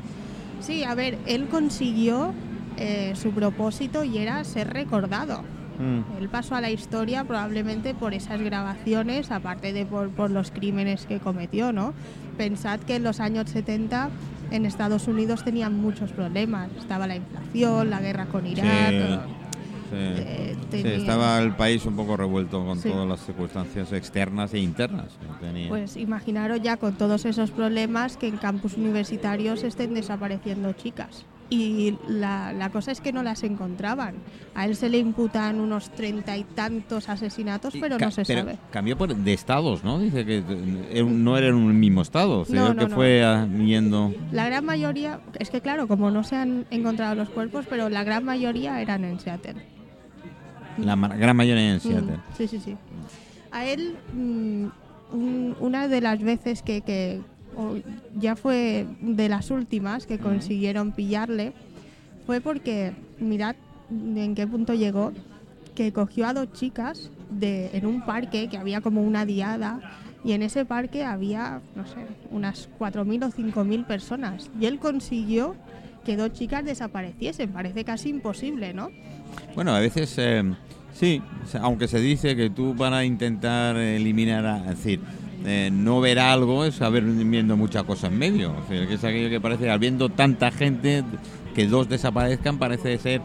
Sí, 0.59 0.83
a 0.83 0.93
ver, 0.95 1.17
él 1.25 1.47
consiguió 1.47 2.33
eh, 2.77 3.13
su 3.15 3.31
propósito 3.31 4.03
y 4.03 4.17
era 4.17 4.43
ser 4.43 4.71
recordado. 4.73 5.41
Mm. 5.79 6.19
Él 6.21 6.29
pasó 6.29 6.55
a 6.55 6.61
la 6.61 6.69
historia 6.71 7.23
probablemente 7.23 7.93
por 7.93 8.13
esas 8.13 8.39
grabaciones, 8.41 9.31
aparte 9.31 9.73
de 9.73 9.85
por, 9.85 10.09
por 10.09 10.29
los 10.31 10.51
crímenes 10.51 11.05
que 11.05 11.19
cometió, 11.19 11.73
¿no? 11.73 11.93
Pensad 12.37 12.79
que 12.81 12.95
en 12.95 13.03
los 13.03 13.19
años 13.19 13.49
70 13.49 14.09
en 14.51 14.65
Estados 14.65 15.07
Unidos 15.07 15.43
tenían 15.43 15.75
muchos 15.81 16.11
problemas. 16.11 16.69
Estaba 16.77 17.07
la 17.07 17.15
inflación, 17.15 17.89
la 17.89 18.01
guerra 18.01 18.25
con 18.27 18.45
Irak. 18.45 18.65
eh, 18.67 19.19
Sí. 19.91 19.97
eh, 19.97 20.55
Sí, 20.61 20.67
tenía- 20.69 20.95
estaba 20.95 21.39
el 21.41 21.53
país 21.55 21.85
un 21.85 21.97
poco 21.97 22.15
revuelto 22.15 22.63
con 22.65 22.81
todas 22.81 23.05
las 23.07 23.25
circunstancias 23.25 23.91
externas 23.91 24.53
e 24.53 24.59
internas 24.59 25.07
que 25.19 25.45
tenía. 25.45 25.67
Pues 25.67 25.97
imaginaros 25.97 26.61
ya 26.61 26.77
con 26.77 26.93
todos 26.93 27.25
esos 27.25 27.51
problemas 27.51 28.15
que 28.15 28.27
en 28.27 28.37
campus 28.37 28.77
universitarios 28.77 29.63
estén 29.63 29.93
desapareciendo 29.93 30.71
chicas. 30.73 31.25
Y 31.53 31.97
la, 32.07 32.53
la 32.53 32.69
cosa 32.69 32.93
es 32.93 33.01
que 33.01 33.11
no 33.11 33.23
las 33.23 33.43
encontraban. 33.43 34.15
A 34.55 34.65
él 34.65 34.77
se 34.77 34.87
le 34.87 34.99
imputan 34.99 35.59
unos 35.59 35.89
treinta 35.89 36.37
y 36.37 36.45
tantos 36.45 37.09
asesinatos, 37.09 37.73
pero 37.77 37.99
no 37.99 38.09
se 38.09 38.23
pero 38.23 38.39
sabe. 38.43 38.57
Cambió 38.71 38.97
por, 38.97 39.13
de 39.13 39.33
estados, 39.33 39.83
¿no? 39.83 39.99
Dice 39.99 40.25
que 40.25 40.41
eh, 40.91 41.03
no 41.03 41.37
era 41.37 41.47
en 41.47 41.55
un 41.55 41.77
mismo 41.77 42.03
estado, 42.03 42.45
sino 42.45 42.69
No, 42.69 42.73
no, 42.73 42.79
que 42.83 42.87
no. 42.89 42.95
fue 42.95 43.21
ah, 43.25 43.45
yendo... 43.47 44.13
La 44.31 44.45
gran 44.45 44.63
mayoría, 44.63 45.19
es 45.39 45.49
que 45.49 45.59
claro, 45.59 45.89
como 45.89 46.09
no 46.09 46.23
se 46.23 46.37
han 46.37 46.65
encontrado 46.71 47.15
los 47.15 47.29
cuerpos, 47.29 47.65
pero 47.69 47.89
la 47.89 48.05
gran 48.05 48.23
mayoría 48.23 48.79
eran 48.79 49.03
en 49.03 49.19
Seattle. 49.19 49.55
La 50.77 50.95
gran 50.95 51.35
mayoría 51.35 51.73
en 51.73 51.81
Seattle. 51.81 52.13
Mm, 52.15 52.37
sí, 52.37 52.47
sí, 52.47 52.61
sí. 52.63 52.77
A 53.51 53.65
él, 53.65 53.97
mm, 54.13 54.65
un- 55.13 55.55
una 55.59 55.89
de 55.89 55.99
las 55.99 56.21
veces 56.23 56.61
que, 56.61 56.79
que- 56.79 57.19
o 57.61 57.77
ya 58.19 58.35
fue 58.35 58.85
de 59.01 59.29
las 59.29 59.51
últimas 59.51 60.05
que 60.05 60.17
consiguieron 60.17 60.91
pillarle, 60.91 61.53
fue 62.25 62.41
porque, 62.41 62.91
mirad 63.19 63.55
en 63.89 64.35
qué 64.35 64.47
punto 64.47 64.73
llegó, 64.73 65.11
que 65.75 65.91
cogió 65.91 66.27
a 66.27 66.33
dos 66.33 66.51
chicas 66.53 67.09
de, 67.29 67.69
en 67.73 67.85
un 67.85 68.01
parque 68.05 68.47
que 68.49 68.57
había 68.57 68.81
como 68.81 69.01
una 69.03 69.25
diada 69.25 69.79
y 70.23 70.33
en 70.33 70.43
ese 70.43 70.65
parque 70.65 71.03
había, 71.03 71.61
no 71.75 71.85
sé, 71.87 71.95
unas 72.29 72.69
4.000 72.77 73.23
o 73.23 73.31
5.000 73.31 73.85
personas. 73.85 74.49
Y 74.59 74.65
él 74.65 74.79
consiguió 74.79 75.55
que 76.05 76.15
dos 76.17 76.33
chicas 76.33 76.63
desapareciesen. 76.65 77.51
Parece 77.51 77.83
casi 77.83 78.09
imposible, 78.09 78.73
¿no? 78.73 78.89
Bueno, 79.55 79.73
a 79.73 79.79
veces 79.79 80.13
eh, 80.17 80.43
sí, 80.93 81.21
aunque 81.61 81.87
se 81.87 81.99
dice 81.99 82.35
que 82.35 82.49
tú 82.49 82.75
para 82.75 83.03
intentar 83.05 83.77
eliminar, 83.77 84.45
a- 84.45 84.59
es 84.71 84.77
decir, 84.77 84.99
eh, 85.45 85.69
no 85.71 86.01
ver 86.01 86.19
algo 86.19 86.65
es 86.65 86.81
haber 86.81 87.03
viendo 87.03 87.57
mucha 87.57 87.83
cosa 87.83 88.07
en 88.07 88.17
medio. 88.17 88.53
Es 88.63 88.69
decir, 88.69 88.87
que 88.87 88.93
es 88.95 89.03
aquello 89.03 89.29
que 89.29 89.41
parece, 89.41 89.69
habiendo 89.69 90.09
tanta 90.09 90.51
gente, 90.51 91.03
que 91.55 91.67
dos 91.67 91.89
desaparezcan 91.89 92.57
parece 92.57 92.97
ser... 92.97 93.21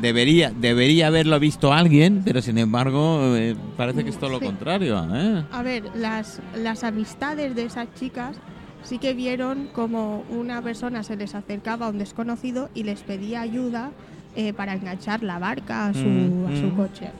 Debería, 0.00 0.50
debería 0.50 1.06
haberlo 1.06 1.40
visto 1.40 1.72
alguien, 1.72 2.20
pero 2.22 2.42
sin 2.42 2.58
embargo 2.58 3.34
eh, 3.34 3.56
parece 3.78 4.04
que 4.04 4.10
es 4.10 4.18
todo 4.18 4.28
lo 4.28 4.40
contrario. 4.40 5.02
¿eh? 5.10 5.42
A 5.50 5.62
ver, 5.62 5.84
las, 5.94 6.42
las 6.54 6.84
amistades 6.84 7.54
de 7.54 7.64
esas 7.64 7.88
chicas 7.94 8.36
sí 8.82 8.98
que 8.98 9.14
vieron 9.14 9.68
como 9.72 10.22
una 10.28 10.60
persona 10.60 11.02
se 11.02 11.16
les 11.16 11.34
acercaba 11.34 11.86
a 11.86 11.90
un 11.90 11.98
desconocido 11.98 12.68
y 12.74 12.82
les 12.82 13.00
pedía 13.00 13.40
ayuda 13.40 13.90
eh, 14.34 14.52
para 14.52 14.74
enganchar 14.74 15.22
la 15.22 15.38
barca 15.38 15.86
a 15.86 15.94
su, 15.94 16.00
Mm, 16.00 16.46
a 16.46 16.56
su 16.56 16.66
mm. 16.66 16.76
coche. 16.76 17.10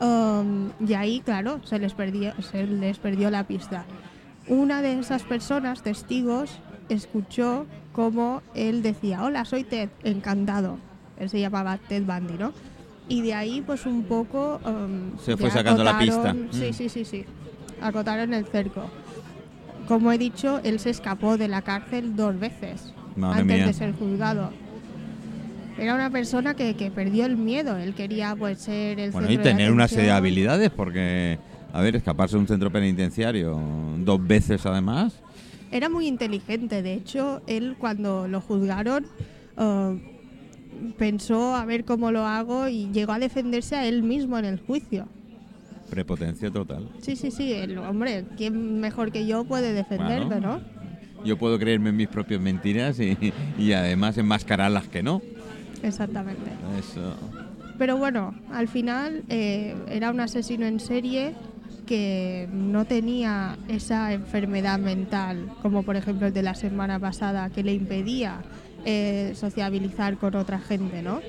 Um, 0.00 0.70
y 0.86 0.94
ahí, 0.94 1.20
claro, 1.20 1.60
se 1.64 1.78
les, 1.78 1.92
perdió, 1.94 2.32
se 2.42 2.66
les 2.66 2.98
perdió 2.98 3.30
la 3.30 3.44
pista. 3.44 3.84
Una 4.46 4.80
de 4.80 4.98
esas 4.98 5.24
personas, 5.24 5.82
testigos, 5.82 6.50
escuchó 6.88 7.66
cómo 7.92 8.42
él 8.54 8.82
decía, 8.82 9.22
hola, 9.24 9.44
soy 9.44 9.64
Ted, 9.64 9.88
encantado. 10.04 10.78
Él 11.18 11.28
se 11.28 11.40
llamaba 11.40 11.78
Ted 11.78 12.04
Bundy, 12.04 12.34
¿no? 12.38 12.52
Y 13.08 13.22
de 13.22 13.34
ahí, 13.34 13.60
pues 13.60 13.86
un 13.86 14.04
poco... 14.04 14.60
um, 14.64 15.18
Se 15.18 15.36
fue 15.36 15.50
sacando 15.50 15.82
la 15.82 15.98
acotaron- 15.98 16.48
pista. 16.48 16.58
Sí, 16.58 16.70
Mm. 16.70 16.74
sí, 16.74 16.88
sí, 16.88 17.04
sí. 17.04 17.24
Acotaron 17.82 18.32
el 18.34 18.44
cerco. 18.46 18.82
Como 19.88 20.12
he 20.12 20.18
dicho, 20.18 20.60
él 20.64 20.78
se 20.78 20.90
escapó 20.90 21.36
de 21.36 21.48
la 21.48 21.62
cárcel 21.62 22.14
dos 22.14 22.38
veces 22.38 22.92
Madre 23.16 23.40
antes 23.40 23.56
mía. 23.56 23.66
de 23.66 23.72
ser 23.72 23.94
juzgado. 23.96 24.50
Era 25.78 25.94
una 25.94 26.10
persona 26.10 26.54
que, 26.54 26.74
que 26.74 26.90
perdió 26.90 27.24
el 27.24 27.36
miedo. 27.36 27.76
Él 27.76 27.94
quería 27.94 28.34
pues 28.36 28.58
ser 28.58 28.98
el 28.98 29.12
Bueno, 29.12 29.30
y 29.30 29.36
de 29.36 29.42
tener 29.42 29.70
una 29.72 29.86
serie 29.86 30.06
de 30.06 30.10
habilidades, 30.12 30.70
porque, 30.70 31.38
a 31.72 31.80
ver, 31.80 31.94
escaparse 31.96 32.36
de 32.36 32.40
un 32.40 32.48
centro 32.48 32.70
penitenciario 32.70 33.58
dos 33.98 34.26
veces 34.26 34.64
además. 34.66 35.14
Era 35.70 35.88
muy 35.88 36.06
inteligente. 36.06 36.82
De 36.82 36.94
hecho, 36.94 37.42
él 37.46 37.76
cuando 37.78 38.26
lo 38.26 38.40
juzgaron 38.40 39.06
eh, 39.56 39.98
pensó 40.96 41.54
a 41.54 41.64
ver 41.64 41.84
cómo 41.84 42.10
lo 42.10 42.24
hago 42.26 42.68
y 42.68 42.88
llegó 42.90 43.12
a 43.12 43.18
defenderse 43.18 43.76
a 43.76 43.86
él 43.86 44.02
mismo 44.02 44.38
en 44.38 44.46
el 44.46 44.58
juicio. 44.58 45.06
Prepotencia 45.90 46.50
total. 46.50 46.88
Sí, 47.00 47.16
sí, 47.16 47.30
sí. 47.30 47.52
El 47.52 47.78
hombre, 47.78 48.24
¿quién 48.36 48.80
mejor 48.80 49.12
que 49.12 49.26
yo 49.26 49.44
puede 49.44 49.72
defenderme, 49.72 50.26
Bueno. 50.26 50.58
no? 50.58 50.78
Yo 51.24 51.36
puedo 51.36 51.58
creerme 51.58 51.90
en 51.90 51.96
mis 51.96 52.08
propias 52.08 52.40
mentiras 52.40 53.00
y, 53.00 53.16
y 53.58 53.72
además 53.72 54.16
enmascarar 54.18 54.70
las 54.70 54.86
que 54.88 55.02
no. 55.02 55.20
Exactamente. 55.82 56.50
Eso. 56.78 57.14
Pero 57.78 57.96
bueno, 57.96 58.34
al 58.52 58.68
final 58.68 59.22
eh, 59.28 59.74
era 59.88 60.10
un 60.10 60.20
asesino 60.20 60.66
en 60.66 60.80
serie 60.80 61.32
que 61.86 62.48
no 62.52 62.84
tenía 62.84 63.56
esa 63.68 64.12
enfermedad 64.12 64.78
mental, 64.78 65.48
como 65.62 65.82
por 65.84 65.96
ejemplo 65.96 66.26
el 66.26 66.32
de 66.34 66.42
la 66.42 66.54
semana 66.54 66.98
pasada, 66.98 67.50
que 67.50 67.62
le 67.62 67.72
impedía 67.74 68.40
eh, 68.84 69.32
sociabilizar 69.34 70.16
con 70.18 70.34
otra 70.36 70.58
gente, 70.60 71.02
¿no? 71.02 71.20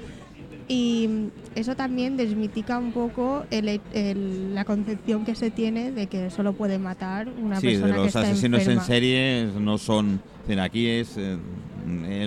Y 0.67 1.09
eso 1.55 1.75
también 1.75 2.15
desmitica 2.15 2.77
un 2.77 2.91
poco 2.91 3.43
el- 3.49 3.81
el- 3.93 4.53
la 4.53 4.65
concepción 4.65 5.25
que 5.25 5.33
se 5.33 5.49
tiene 5.49 5.91
de 5.91 6.07
que 6.07 6.29
solo 6.29 6.53
puede 6.53 6.77
matar 6.77 7.27
una 7.27 7.59
Sí, 7.59 7.67
persona 7.67 7.93
que 7.93 7.97
los 7.97 8.07
está 8.07 8.21
asesinos 8.21 8.59
enferma. 8.61 8.81
en 8.81 8.87
serie 8.87 9.47
no 9.59 9.77
son. 9.77 10.19
Aquí 10.61 10.87
es 10.87 11.15
eh, 11.17 11.37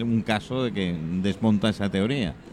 un 0.04 0.22
caso 0.22 0.64
de 0.64 0.72
que 0.72 0.94
desmonta 1.22 1.68
esa 1.68 1.88
teoría. 1.88 2.34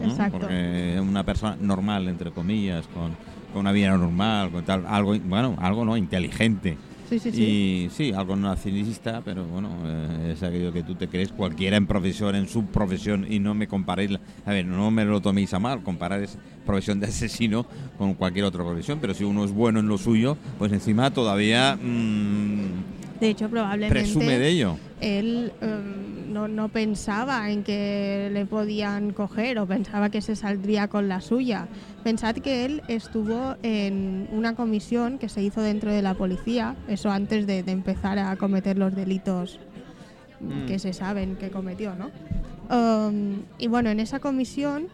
¿no? 0.00 0.04
Exacto. 0.04 0.38
Porque 0.38 0.98
una 1.00 1.24
persona 1.24 1.56
normal, 1.60 2.08
entre 2.08 2.30
comillas, 2.30 2.86
con, 2.88 3.12
con 3.52 3.60
una 3.60 3.72
vida 3.72 3.96
normal, 3.96 4.50
con 4.50 4.64
tal, 4.64 4.84
algo, 4.86 5.16
bueno, 5.18 5.56
algo 5.60 5.84
no, 5.84 5.96
inteligente. 5.96 6.76
Sí, 7.08 7.18
sí, 7.18 7.32
sí. 7.32 7.42
Y 7.42 7.88
sí, 7.90 8.12
algo 8.12 8.36
narcisista, 8.36 9.22
pero 9.24 9.42
bueno, 9.46 9.70
eh, 9.86 10.32
es 10.34 10.42
aquello 10.42 10.74
que 10.74 10.82
tú 10.82 10.94
te 10.94 11.08
crees 11.08 11.32
cualquiera 11.32 11.78
en 11.78 11.86
profesión, 11.86 12.34
en 12.34 12.46
su 12.48 12.66
profesión, 12.66 13.26
y 13.30 13.38
no 13.38 13.54
me 13.54 13.66
comparéis, 13.66 14.10
la- 14.10 14.20
a 14.44 14.50
ver, 14.50 14.66
no 14.66 14.90
me 14.90 15.06
lo 15.06 15.18
toméis 15.22 15.54
a 15.54 15.58
mal, 15.58 15.82
comparar 15.82 16.22
esa 16.22 16.38
profesión 16.66 17.00
de 17.00 17.06
asesino 17.06 17.64
con 17.96 18.12
cualquier 18.12 18.44
otra 18.44 18.62
profesión, 18.62 18.98
pero 19.00 19.14
si 19.14 19.24
uno 19.24 19.42
es 19.44 19.52
bueno 19.52 19.80
en 19.80 19.88
lo 19.88 19.96
suyo, 19.96 20.36
pues 20.58 20.70
encima 20.70 21.10
todavía 21.10 21.76
mm, 21.76 23.07
De 23.20 23.28
hecho, 23.28 23.48
probablemente 23.48 24.00
presume 24.00 24.38
de 24.38 24.48
ello. 24.48 24.76
él 25.00 25.52
em, 25.60 26.32
no, 26.32 26.46
no 26.46 26.68
pensaba 26.68 27.50
en 27.50 27.64
que 27.64 28.30
le 28.32 28.46
podían 28.46 29.12
coger 29.12 29.58
o 29.58 29.66
pensaba 29.66 30.10
que 30.10 30.20
se 30.20 30.36
saldría 30.36 30.88
con 30.88 31.08
la 31.08 31.20
suya. 31.20 31.68
Pensad 32.04 32.36
que 32.36 32.64
él 32.64 32.82
estuvo 32.88 33.56
en 33.62 34.28
una 34.32 34.54
comisión 34.54 35.18
que 35.18 35.28
se 35.28 35.42
hizo 35.42 35.60
dentro 35.62 35.92
de 35.92 36.02
la 36.02 36.14
policía, 36.14 36.76
eso 36.88 37.10
antes 37.10 37.46
de, 37.46 37.62
de 37.62 37.72
empezar 37.72 38.18
a 38.18 38.36
cometer 38.36 38.78
los 38.78 38.94
delitos 38.94 39.58
Mm. 40.40 40.66
que 40.66 40.78
se 40.78 40.92
saben 40.92 41.36
que 41.36 41.50
cometió, 41.50 41.94
¿no? 41.94 42.10
Um, 42.70 43.42
y 43.58 43.66
bueno, 43.66 43.90
en 43.90 43.98
esa 43.98 44.20
comisión, 44.20 44.86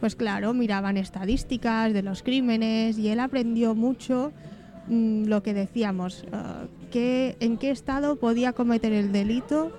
pues 0.00 0.16
claro, 0.16 0.54
miraban 0.54 0.96
estadísticas 0.96 1.92
de 1.92 2.02
los 2.02 2.22
crímenes 2.22 2.98
y 2.98 3.08
él 3.08 3.20
aprendió 3.20 3.74
mucho 3.74 4.32
mm, 4.88 5.24
lo 5.24 5.42
que 5.42 5.52
decíamos, 5.52 6.24
uh, 6.32 6.66
que, 6.90 7.36
en 7.40 7.58
qué 7.58 7.70
estado 7.70 8.16
podía 8.16 8.52
cometer 8.52 8.92
el 8.92 9.12
delito 9.12 9.72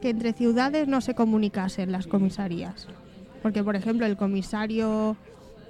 que 0.00 0.10
entre 0.10 0.32
ciudades 0.32 0.86
no 0.88 1.00
se 1.00 1.14
comunicasen 1.14 1.92
las 1.92 2.06
comisarías. 2.06 2.86
Porque, 3.42 3.64
por 3.64 3.76
ejemplo, 3.76 4.06
el 4.06 4.16
comisario 4.16 5.16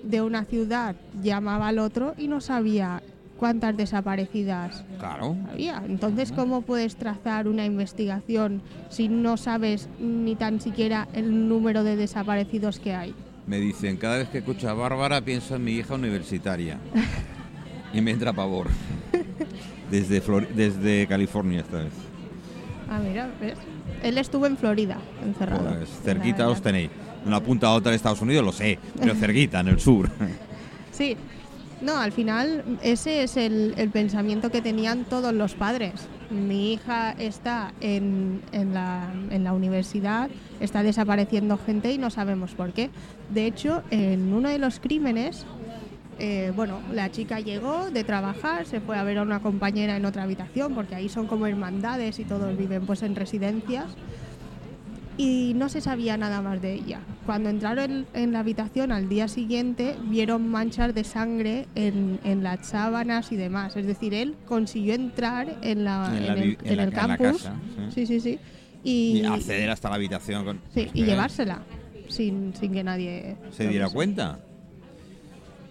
de 0.02 0.22
una 0.22 0.44
ciudad 0.44 0.96
llamaba 1.22 1.68
al 1.68 1.78
otro 1.78 2.14
y 2.16 2.28
no 2.28 2.40
sabía 2.40 3.02
cuántas 3.38 3.76
desaparecidas 3.76 4.84
Claro. 4.98 5.36
había. 5.50 5.82
Entonces, 5.86 6.32
¿cómo 6.32 6.62
puedes 6.62 6.96
trazar 6.96 7.48
una 7.48 7.64
investigación 7.64 8.62
si 8.90 9.08
no 9.08 9.36
sabes 9.36 9.88
ni 10.00 10.34
tan 10.34 10.60
siquiera 10.60 11.08
el 11.12 11.48
número 11.48 11.84
de 11.84 11.96
desaparecidos 11.96 12.80
que 12.80 12.94
hay? 12.94 13.14
Me 13.46 13.58
dicen, 13.60 13.96
cada 13.96 14.18
vez 14.18 14.28
que 14.28 14.38
escucho 14.38 14.68
a 14.68 14.74
Bárbara 14.74 15.20
pienso 15.22 15.56
en 15.56 15.64
mi 15.64 15.72
hija 15.72 15.94
universitaria. 15.94 16.78
y 17.94 18.00
me 18.00 18.10
entra 18.10 18.32
pavor. 18.32 18.68
Desde, 19.90 20.20
Flor- 20.20 20.48
desde 20.48 21.06
California 21.06 21.60
esta 21.60 21.78
vez. 21.78 21.92
Ah, 22.90 23.00
mira, 23.06 23.28
¿ves? 23.40 23.54
Él 24.02 24.18
estuvo 24.18 24.46
en 24.46 24.56
Florida, 24.56 24.98
encerrado. 25.24 25.74
Pues 25.76 25.88
cerquita 26.04 26.48
os 26.48 26.60
tenéis. 26.62 26.90
Una 27.26 27.40
punta 27.40 27.66
a 27.68 27.74
otra 27.74 27.90
de 27.90 27.96
Estados 27.96 28.22
Unidos, 28.22 28.44
lo 28.44 28.52
sé, 28.52 28.78
pero 28.98 29.14
cerquita, 29.14 29.60
en 29.60 29.68
el 29.68 29.80
sur. 29.80 30.10
Sí. 30.92 31.16
No, 31.80 31.96
al 31.96 32.10
final 32.10 32.64
ese 32.82 33.22
es 33.22 33.36
el, 33.36 33.72
el 33.76 33.90
pensamiento 33.90 34.50
que 34.50 34.60
tenían 34.60 35.04
todos 35.04 35.32
los 35.32 35.54
padres. 35.54 35.92
Mi 36.28 36.72
hija 36.72 37.12
está 37.12 37.72
en, 37.80 38.40
en 38.50 38.74
la, 38.74 39.08
en 39.30 39.44
la 39.44 39.52
universidad, 39.52 40.28
está 40.58 40.82
desapareciendo 40.82 41.56
gente 41.56 41.92
y 41.92 41.98
no 41.98 42.10
sabemos 42.10 42.50
por 42.56 42.72
qué. 42.72 42.90
De 43.32 43.46
hecho, 43.46 43.84
en 43.92 44.32
uno 44.34 44.48
de 44.48 44.58
los 44.58 44.80
crímenes, 44.80 45.46
eh, 46.18 46.52
bueno, 46.54 46.80
la 46.92 47.10
chica 47.10 47.40
llegó 47.40 47.90
de 47.90 48.04
trabajar, 48.04 48.66
se 48.66 48.80
fue 48.80 48.96
a 48.98 49.04
ver 49.04 49.18
a 49.18 49.22
una 49.22 49.40
compañera 49.40 49.96
en 49.96 50.04
otra 50.04 50.24
habitación, 50.24 50.74
porque 50.74 50.94
ahí 50.94 51.08
son 51.08 51.26
como 51.26 51.46
hermandades 51.46 52.18
y 52.18 52.24
todos 52.24 52.56
viven 52.56 52.86
pues 52.86 53.02
en 53.02 53.14
residencias 53.14 53.86
y 55.16 55.52
no 55.56 55.68
se 55.68 55.80
sabía 55.80 56.16
nada 56.16 56.40
más 56.42 56.62
de 56.62 56.74
ella. 56.74 57.00
Cuando 57.26 57.48
entraron 57.50 58.06
en 58.14 58.32
la 58.32 58.38
habitación 58.40 58.92
al 58.92 59.08
día 59.08 59.26
siguiente 59.26 59.96
vieron 60.04 60.48
manchas 60.48 60.94
de 60.94 61.02
sangre 61.02 61.66
en, 61.74 62.20
en 62.22 62.44
las 62.44 62.66
sábanas 62.68 63.32
y 63.32 63.36
demás. 63.36 63.74
Es 63.76 63.84
decir, 63.86 64.14
él 64.14 64.36
consiguió 64.46 64.94
entrar 64.94 65.56
en, 65.62 65.82
la, 65.84 66.06
En 66.16 66.16
en, 66.18 66.26
la 66.26 66.32
el, 66.34 66.58
en 66.62 66.76
la- 66.76 66.82
el 66.84 66.92
campus. 66.92 67.42
casa, 67.42 67.54
sí, 67.92 68.06
sí, 68.06 68.20
sí. 68.20 68.38
Y 68.84 69.22
Y, 69.22 69.24
acceder 69.24 69.70
hasta 69.70 69.88
la 69.88 69.96
habitación 69.96 70.44
con. 70.44 70.60
sí, 70.72 70.88
y 70.94 71.04
llevársela 71.04 71.62
sin, 72.08 72.54
sin 72.54 72.72
que 72.72 72.84
nadie 72.84 73.36
¿Se 73.50 73.66
diera 73.66 73.88
cuenta? 73.88 74.38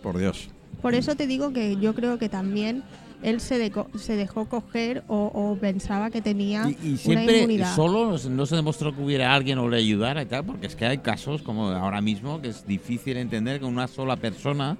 Por 0.01 0.17
Dios. 0.17 0.49
Por 0.81 0.93
eso 0.93 1.15
te 1.15 1.27
digo 1.27 1.53
que 1.53 1.77
yo 1.77 1.93
creo 1.95 2.17
que 2.17 2.29
también 2.29 2.83
él 3.23 3.39
se, 3.41 3.57
deco- 3.59 3.87
se 3.97 4.15
dejó 4.15 4.45
coger 4.45 5.03
o, 5.07 5.31
o 5.33 5.55
pensaba 5.57 6.11
que 6.11 6.21
tenía 6.21 6.69
Y, 6.69 6.87
y 6.87 6.89
una 6.91 6.97
siempre 6.97 7.37
inmunidad. 7.37 7.75
solo 7.75 8.15
no 8.29 8.45
se 8.45 8.55
demostró 8.55 8.95
que 8.95 9.01
hubiera 9.01 9.33
alguien 9.33 9.57
o 9.57 9.67
le 9.67 9.77
ayudara 9.77 10.21
y 10.21 10.27
tal, 10.27 10.45
porque 10.45 10.67
es 10.67 10.75
que 10.75 10.85
hay 10.85 10.99
casos 10.99 11.41
como 11.41 11.69
ahora 11.69 11.99
mismo 12.01 12.41
que 12.41 12.49
es 12.49 12.65
difícil 12.67 13.17
entender 13.17 13.59
que 13.59 13.65
una 13.65 13.87
sola 13.87 14.17
persona 14.17 14.77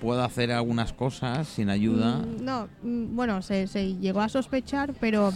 pueda 0.00 0.26
hacer 0.26 0.52
algunas 0.52 0.92
cosas 0.92 1.48
sin 1.48 1.70
ayuda. 1.70 2.18
Mm, 2.18 2.44
No, 2.44 2.68
mm, 2.82 3.16
bueno, 3.16 3.40
se, 3.40 3.66
se 3.66 3.94
llegó 3.96 4.20
a 4.20 4.28
sospechar, 4.28 4.92
pero 5.00 5.32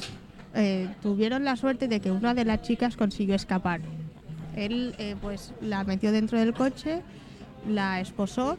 eh, 0.54 0.86
tuvieron 1.00 1.44
la 1.44 1.56
suerte 1.56 1.88
de 1.88 2.00
que 2.00 2.10
una 2.10 2.34
de 2.34 2.44
las 2.44 2.60
chicas 2.60 2.94
consiguió 2.96 3.34
escapar. 3.34 3.80
Él, 4.54 4.94
eh, 4.98 5.16
pues, 5.22 5.54
la 5.62 5.84
metió 5.84 6.12
dentro 6.12 6.38
del 6.38 6.52
coche, 6.52 7.00
la 7.66 8.00
esposó 8.00 8.58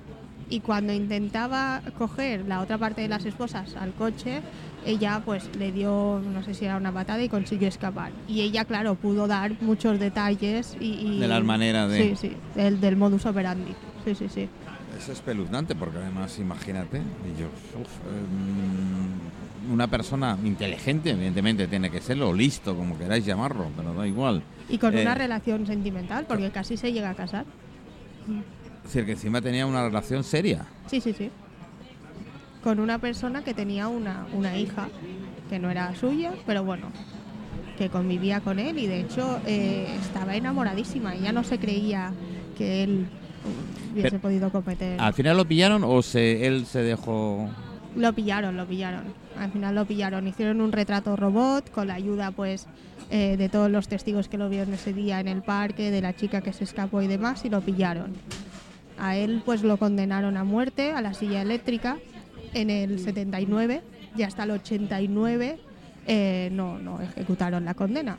y 0.50 0.60
cuando 0.62 0.94
intentaba 0.94 1.82
coger 1.98 2.46
la 2.48 2.62
otra 2.62 2.77
parte 2.77 3.01
de 3.01 3.08
las 3.08 3.25
esposas 3.25 3.75
al 3.75 3.94
coche, 3.94 4.41
ella, 4.86 5.22
pues, 5.24 5.50
le 5.58 5.72
dio, 5.72 6.22
no 6.34 6.41
sé 6.44 6.53
si 6.53 6.65
era 6.65 6.77
una 6.77 6.91
patada 6.91 7.22
y 7.24 7.29
consiguió 7.29 7.68
escapar. 7.68 8.12
Y 8.27 8.41
ella, 8.41 8.65
claro, 8.65 8.96
pudo 8.96 9.27
dar 9.27 9.51
muchos 9.62 10.00
detalles 10.00 10.75
y, 10.79 10.86
y- 10.94 11.20
De 11.20 11.27
las 11.27 11.44
maneras 11.44 11.91
de- 11.91 12.15
Sí, 12.15 12.27
sí, 12.29 12.36
del, 12.56 12.79
del 12.79 12.96
modus 12.96 13.25
operandi. 13.25 13.74
Sí, 14.06 14.15
sí, 14.15 14.27
sí. 14.29 14.50
Es 14.98 15.08
espeluznante 15.10 15.75
porque 15.75 15.98
además, 15.98 16.38
imagínate, 16.39 16.98
y 16.98 17.39
yo, 17.39 17.48
uf, 17.79 17.88
eh, 17.88 19.72
una 19.72 19.88
persona 19.88 20.38
inteligente, 20.44 21.12
evidentemente 21.12 21.68
tiene 21.68 21.91
que 21.91 22.01
serlo, 22.01 22.34
listo, 22.34 22.75
como 22.75 22.98
queráis 22.98 23.25
llamarlo, 23.25 23.68
pero 23.77 23.94
da 23.94 24.08
igual. 24.08 24.41
Y 24.68 24.77
con 24.77 24.98
Eh, 24.98 25.01
una 25.01 25.13
relación 25.15 25.65
sentimental, 25.68 26.25
porque 26.27 26.50
casi 26.51 26.75
se 26.77 26.91
llega 26.91 27.10
a 27.12 27.15
casar. 27.15 27.46
Es 28.86 28.94
decir, 28.94 29.06
que 29.06 29.12
encima 29.14 29.42
tenía 29.42 29.66
una 29.66 29.84
relación 29.84 30.24
seria. 30.24 30.66
Sí, 30.88 31.00
sí, 31.02 31.14
sí. 31.14 31.30
Con 32.64 32.80
una 32.80 32.98
persona 33.00 33.44
que 33.44 33.54
tenía 33.54 33.88
una, 33.88 34.26
una 34.34 34.58
hija, 34.58 34.90
que 35.50 35.60
no 35.60 35.70
era 35.70 35.96
suya, 35.96 36.32
pero 36.46 36.64
bueno, 36.64 36.88
que 37.78 37.90
convivía 37.90 38.42
con 38.42 38.60
él 38.60 38.78
y 38.78 38.88
de 38.88 39.02
hecho 39.02 39.40
eh, 39.46 39.88
estaba 40.02 40.36
enamoradísima. 40.36 41.16
Ella 41.16 41.32
no 41.32 41.44
se 41.44 41.58
creía 41.60 42.12
que 42.58 42.84
él 42.84 43.08
hubiese 43.94 44.10
Pero- 44.12 44.22
podido 44.22 44.52
cometer. 44.52 45.00
¿Al 45.00 45.14
final 45.14 45.38
lo 45.38 45.46
pillaron 45.46 45.84
o 45.84 46.02
se, 46.02 46.46
él 46.48 46.66
se 46.66 46.80
dejó...? 46.84 47.50
Lo 47.96 48.14
pillaron, 48.14 48.56
lo 48.58 48.66
pillaron. 48.68 49.04
Al 49.38 49.52
final 49.52 49.74
lo 49.76 49.86
pillaron. 49.86 50.28
Hicieron 50.28 50.62
un 50.62 50.72
retrato 50.72 51.15
robot 51.15 51.72
con 51.72 51.88
la 51.88 51.96
ayuda, 51.96 52.32
pues, 52.32 52.68
eh, 53.10 53.36
de 53.38 53.50
todos 53.50 53.72
los 53.72 53.88
testigos 53.88 54.28
que 54.28 54.38
lo 54.38 54.48
vieron 54.50 54.74
ese 54.74 54.94
día 54.94 55.20
en 55.20 55.28
el 55.28 55.42
parque, 55.42 55.89
de 55.89 56.02
la 56.02 56.15
chica 56.15 56.42
que 56.42 56.54
se 56.54 56.65
escapó 56.65 57.02
y 57.02 57.08
demás, 57.08 57.46
y 57.46 57.50
lo 57.50 57.62
pillaron. 57.62 58.13
A 59.00 59.16
él, 59.18 59.42
pues, 59.46 59.64
lo 59.64 59.78
condenaron 59.78 60.38
a 60.38 60.44
muerte 60.44 60.92
a 60.92 61.02
la 61.02 61.14
silla 61.14 61.42
eléctrica 61.42 61.98
en 62.54 62.70
el 62.70 63.00
79 63.00 63.82
y 64.18 64.24
hasta 64.24 64.44
el 64.44 64.52
89 64.52 65.58
eh, 66.08 66.50
no, 66.52 66.80
no 66.80 67.02
ejecutaron 67.02 67.66
la 67.66 67.74
condena. 67.74 68.18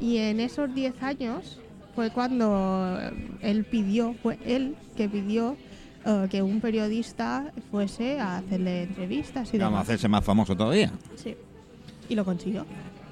Y 0.00 0.18
en 0.18 0.40
esos 0.40 0.74
10 0.74 1.02
años 1.02 1.58
fue 1.94 2.10
cuando 2.10 2.96
eh, 3.00 3.10
él 3.40 3.64
pidió, 3.64 4.14
fue 4.22 4.38
él 4.44 4.76
que 4.96 5.08
pidió 5.08 5.56
eh, 6.04 6.26
que 6.30 6.42
un 6.42 6.60
periodista 6.60 7.52
fuese 7.70 8.20
a 8.20 8.36
hacerle 8.38 8.84
entrevistas 8.84 9.52
y 9.52 9.58
Vamos 9.58 9.78
a 9.78 9.82
hacerse 9.82 10.06
más 10.08 10.24
famoso 10.24 10.56
todavía. 10.56 10.92
Sí. 11.16 11.34
Y 12.08 12.14
lo 12.14 12.24
consiguió. 12.24 12.64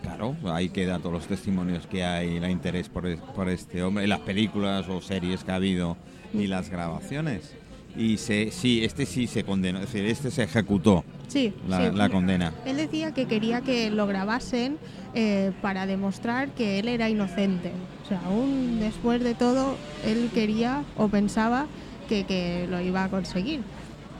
Claro, 0.03 0.37
ahí 0.45 0.69
quedan 0.69 1.01
todos 1.01 1.15
los 1.15 1.27
testimonios 1.27 1.87
que 1.89 2.05
hay, 2.05 2.37
el 2.37 2.49
interés 2.49 2.89
por, 2.89 3.07
es- 3.07 3.19
por 3.21 3.49
este 3.49 3.83
hombre, 3.83 4.07
las 4.07 4.21
películas 4.21 4.89
o 4.89 5.01
series 5.01 5.43
que 5.43 5.51
ha 5.51 5.57
habido 5.57 5.97
y 6.41 6.47
las 6.47 6.71
grabaciones. 6.71 7.55
Y 7.97 8.19
se, 8.19 8.51
sí, 8.51 8.85
este 8.85 9.07
sí 9.07 9.27
se 9.27 9.43
condenó, 9.43 9.79
es 9.79 9.87
decir, 9.91 10.05
este 10.05 10.31
se 10.31 10.43
ejecutó 10.43 11.03
Sí, 11.29 11.55
la, 11.67 11.91
sí. 11.91 11.97
la 11.97 12.09
condena. 12.11 12.53
Él 12.67 12.77
decía 12.77 13.13
que 13.15 13.25
quería 13.27 13.63
que 13.63 13.91
lo 13.91 14.07
grabasen 14.07 14.77
eh, 15.15 15.53
para 15.63 15.87
demostrar 15.87 16.51
que 16.51 16.79
él 16.79 16.89
era 16.89 17.09
inocente. 17.09 17.73
O 18.05 18.09
sea, 18.09 18.21
aún 18.27 18.81
después 18.81 19.23
de 19.25 19.35
todo, 19.35 19.77
él 20.05 20.31
quería 20.35 20.85
o 20.99 21.09
pensaba 21.09 21.67
que, 22.09 22.25
que 22.25 22.67
lo 22.69 22.81
iba 22.83 23.05
a 23.05 23.09
conseguir. 23.09 23.61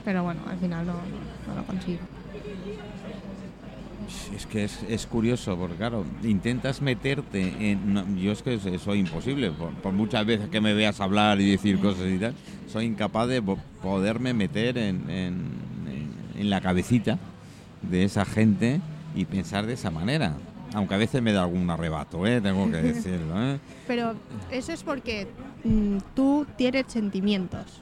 Pero 0.03 0.23
bueno, 0.23 0.41
al 0.49 0.57
final 0.57 0.85
no, 0.87 0.93
no, 0.93 1.53
no 1.53 1.61
lo 1.61 1.67
consiguió. 1.67 1.99
Es 4.35 4.45
que 4.45 4.63
es, 4.63 4.83
es 4.87 5.05
curioso, 5.05 5.57
porque 5.57 5.75
claro, 5.75 6.05
intentas 6.23 6.81
meterte 6.81 7.71
en... 7.71 7.93
no, 7.93 8.05
yo 8.15 8.31
es 8.31 8.41
que 8.41 8.57
so- 8.59 8.77
soy 8.79 8.99
imposible, 8.99 9.51
por, 9.51 9.71
por 9.73 9.93
muchas 9.93 10.25
veces 10.25 10.47
que 10.49 10.61
me 10.61 10.73
veas 10.73 11.01
hablar 11.01 11.41
y 11.41 11.49
decir 11.51 11.79
cosas 11.79 12.05
y 12.07 12.17
tal, 12.17 12.33
soy 12.71 12.85
incapaz 12.85 13.27
de 13.27 13.41
po- 13.41 13.57
poderme 13.81 14.33
meter 14.33 14.77
en, 14.77 15.09
en- 15.09 15.51
en- 15.87 16.11
en 16.39 16.49
la 16.49 16.61
cabecita 16.61 17.17
de 17.81 18.03
esa 18.03 18.23
gente 18.25 18.79
y 19.15 19.25
pensar 19.25 19.65
de 19.65 19.73
esa 19.73 19.91
manera. 19.91 20.33
Aunque 20.73 20.93
a 20.95 20.97
veces 20.97 21.21
me 21.21 21.31
da 21.33 21.43
algún 21.43 21.69
arrebato, 21.69 22.25
¿eh? 22.27 22.39
tengo 22.41 22.69
que 22.69 22.77
decirlo. 22.81 23.33
¿eh? 23.53 23.59
Pero 23.87 24.13
eso 24.51 24.71
es 24.71 24.83
porque 24.83 25.27
mm, 25.63 25.97
tú 26.13 26.45
tienes 26.57 26.85
sentimientos, 26.87 27.81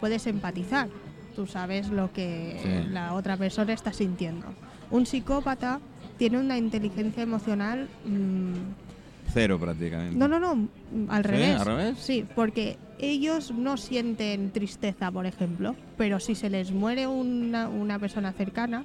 puedes 0.00 0.26
empatizar, 0.26 0.88
tú 1.36 1.46
sabes 1.46 1.88
lo 1.90 2.12
que 2.12 2.58
Sí. 2.62 2.90
la 2.92 3.14
otra 3.14 3.36
persona 3.36 3.72
está 3.72 3.92
sintiendo. 3.92 4.46
Un 4.94 5.06
psicópata 5.06 5.80
tiene 6.18 6.38
una 6.38 6.56
inteligencia 6.56 7.22
emocional... 7.24 7.88
mm, 8.06 8.52
Cero 9.32 9.58
prácticamente. 9.58 10.16
no, 10.16 10.28
no, 10.28 10.38
no, 10.38 10.68
al 11.08 11.24
¿Sí? 11.24 11.28
revés. 11.30 11.60
¿Al 11.60 11.66
revés? 11.66 11.98
Sí, 11.98 12.24
porque 12.36 12.78
ellos 13.00 13.50
no 13.50 13.76
sienten 13.76 14.52
tristeza, 14.52 15.10
por 15.10 15.26
ejemplo, 15.26 15.74
pero 15.98 16.20
si 16.20 16.36
se 16.36 16.48
les 16.48 16.70
muere 16.70 17.08
una, 17.08 17.68
una 17.68 17.98
persona 17.98 18.32
cercana, 18.32 18.84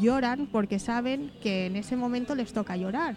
lloran 0.00 0.46
porque 0.52 0.78
saben 0.78 1.32
que 1.42 1.66
en 1.66 1.74
ese 1.74 1.96
momento 1.96 2.36
les 2.36 2.52
toca 2.52 2.76
llorar. 2.76 3.16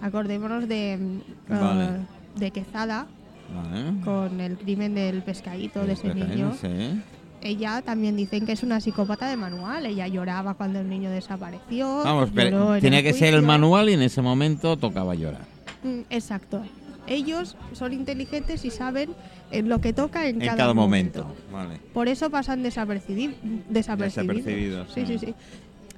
Acordémonos 0.00 0.66
de, 0.66 0.96
mm, 0.96 1.50
Vale. 1.52 1.84
eh, 1.84 1.88
de 2.36 2.50
Quezada 2.50 3.06
Vale. 3.54 4.00
con 4.02 4.40
el 4.40 4.56
crimen 4.56 4.94
del 4.94 5.22
pescadito 5.22 5.84
de 5.84 5.92
ese 5.92 6.14
niño. 6.14 6.54
sí. 6.58 7.02
Ella 7.44 7.82
también 7.82 8.16
dicen 8.16 8.46
que 8.46 8.52
es 8.52 8.62
una 8.62 8.80
psicópata 8.80 9.28
de 9.28 9.36
manual. 9.36 9.84
Ella 9.86 10.08
lloraba 10.08 10.54
cuando 10.54 10.80
el 10.80 10.88
niño 10.88 11.10
desapareció. 11.10 12.02
Vamos, 12.02 12.30
pero 12.34 12.80
tenía 12.80 13.02
que 13.02 13.12
ser 13.12 13.34
el 13.34 13.42
manual 13.42 13.90
y 13.90 13.92
en 13.92 14.02
ese 14.02 14.22
momento 14.22 14.76
tocaba 14.78 15.14
llorar. 15.14 15.42
Mm, 15.82 16.00
Exacto. 16.10 16.62
Ellos 17.06 17.54
son 17.74 17.92
inteligentes 17.92 18.64
y 18.64 18.70
saben 18.70 19.10
en 19.50 19.68
lo 19.68 19.78
que 19.82 19.92
toca 19.92 20.26
en, 20.26 20.40
En 20.40 20.56
cada, 20.56 20.72
momento. 20.72 21.26
Vale. 21.52 21.78
Por 21.92 22.08
eso 22.08 22.30
pasan 22.30 22.64
desapercibi- 22.64 23.34
desapercibidos. 23.68 24.44
Desapercibidos, 24.44 24.92
Sí, 24.94 25.04
sí, 25.06 25.18
sí. 25.18 25.34